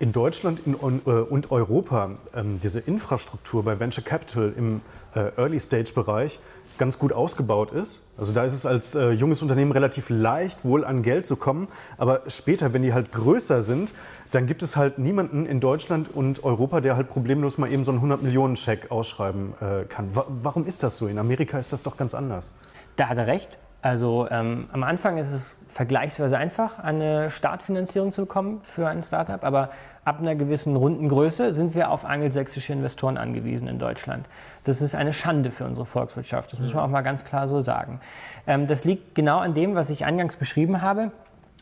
[0.00, 4.80] in Deutschland äh, und Europa ähm, diese Infrastruktur bei Venture Capital im
[5.14, 6.40] äh, Early Stage Bereich
[6.78, 8.02] ganz gut ausgebaut ist.
[8.16, 11.68] Also da ist es als äh, junges Unternehmen relativ leicht, wohl an Geld zu kommen.
[11.98, 13.92] Aber später, wenn die halt größer sind,
[14.30, 17.92] dann gibt es halt niemanden in Deutschland und Europa, der halt problemlos mal eben so
[17.92, 20.14] einen 100-Millionen-Scheck ausschreiben äh, kann.
[20.14, 21.06] Wa warum ist das so?
[21.06, 22.54] In Amerika ist das doch ganz anders.
[22.96, 23.58] Da hat er recht.
[23.82, 29.42] Also ähm, am Anfang ist es vergleichsweise einfach, eine Startfinanzierung zu bekommen für ein Startup,
[29.44, 29.70] aber
[30.04, 34.26] ab einer gewissen Rundengröße sind wir auf angelsächsische Investoren angewiesen in Deutschland.
[34.64, 37.62] Das ist eine Schande für unsere Volkswirtschaft, das muss man auch mal ganz klar so
[37.62, 38.00] sagen.
[38.46, 41.10] Ähm, das liegt genau an dem, was ich eingangs beschrieben habe.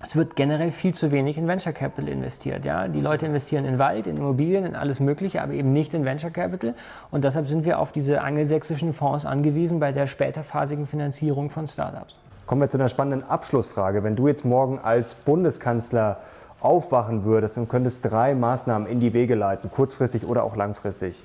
[0.04, 2.64] Es wird generell viel zu wenig in Venture Capital investiert.
[2.64, 2.88] Ja?
[2.88, 6.30] Die Leute investieren in Wald, in Immobilien, in alles Mögliche, aber eben nicht in Venture
[6.30, 6.74] Capital.
[7.12, 12.16] Und deshalb sind wir auf diese angelsächsischen Fonds angewiesen bei der späterphasigen Finanzierung von Startups.
[12.46, 14.02] Kommen wir zu einer spannenden Abschlussfrage.
[14.02, 16.18] Wenn du jetzt morgen als Bundeskanzler
[16.64, 21.22] aufwachen würdest und könntest drei Maßnahmen in die Wege leiten, kurzfristig oder auch langfristig,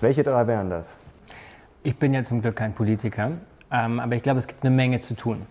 [0.00, 0.94] welche drei wären das?
[1.82, 3.32] Ich bin ja zum Glück kein Politiker,
[3.70, 5.46] ähm, aber ich glaube, es gibt eine Menge zu tun.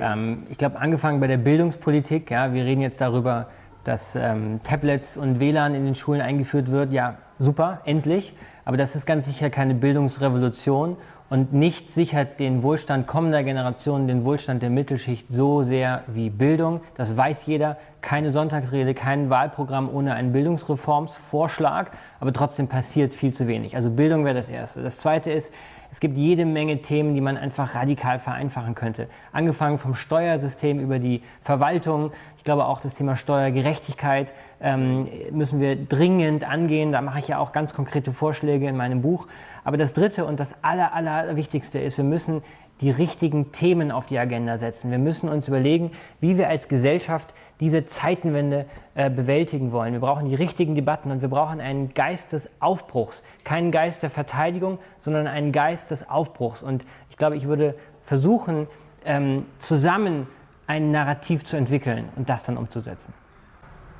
[0.00, 3.48] Ähm, ich glaube, angefangen bei der Bildungspolitik, ja, wir reden jetzt darüber,
[3.84, 6.92] dass ähm, Tablets und WLAN in den Schulen eingeführt wird.
[6.92, 8.34] Ja, super, endlich.
[8.64, 10.96] Aber das ist ganz sicher keine Bildungsrevolution
[11.32, 16.82] und nichts sichert den Wohlstand kommender Generationen, den Wohlstand der Mittelschicht so sehr wie Bildung.
[16.94, 17.78] Das weiß jeder.
[18.02, 21.92] Keine Sonntagsrede, kein Wahlprogramm ohne einen Bildungsreformsvorschlag.
[22.20, 23.76] Aber trotzdem passiert viel zu wenig.
[23.76, 24.82] Also Bildung wäre das Erste.
[24.82, 25.50] Das Zweite ist,
[25.92, 29.08] es gibt jede Menge Themen, die man einfach radikal vereinfachen könnte.
[29.30, 32.12] Angefangen vom Steuersystem über die Verwaltung.
[32.38, 34.32] Ich glaube auch das Thema Steuergerechtigkeit
[34.62, 36.92] ähm, müssen wir dringend angehen.
[36.92, 39.26] Da mache ich ja auch ganz konkrete Vorschläge in meinem Buch.
[39.64, 42.42] Aber das Dritte und das Aller, Aller Wichtigste ist, wir müssen
[42.82, 44.90] die richtigen Themen auf die Agenda setzen.
[44.90, 49.92] Wir müssen uns überlegen, wie wir als Gesellschaft diese Zeitenwende äh, bewältigen wollen.
[49.92, 53.22] Wir brauchen die richtigen Debatten und wir brauchen einen Geist des Aufbruchs.
[53.44, 56.62] Keinen Geist der Verteidigung, sondern einen Geist des Aufbruchs.
[56.62, 58.66] Und ich glaube, ich würde versuchen,
[59.04, 60.26] ähm, zusammen
[60.66, 63.14] ein Narrativ zu entwickeln und das dann umzusetzen.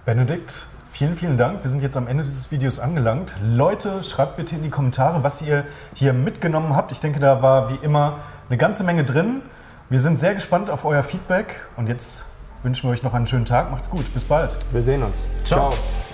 [0.04, 1.64] Benedikt, Vielen, vielen Dank.
[1.64, 3.38] Wir sind jetzt am Ende dieses Videos angelangt.
[3.42, 5.64] Leute, schreibt bitte in die Kommentare, was ihr
[5.94, 6.92] hier mitgenommen habt.
[6.92, 8.18] Ich denke, da war wie immer
[8.52, 9.40] eine ganze Menge drin.
[9.88, 12.26] Wir sind sehr gespannt auf euer Feedback und jetzt
[12.62, 13.70] wünschen wir euch noch einen schönen Tag.
[13.70, 14.12] Macht's gut.
[14.12, 14.58] Bis bald.
[14.72, 15.26] Wir sehen uns.
[15.42, 15.70] Ciao.
[15.70, 16.11] Ciao.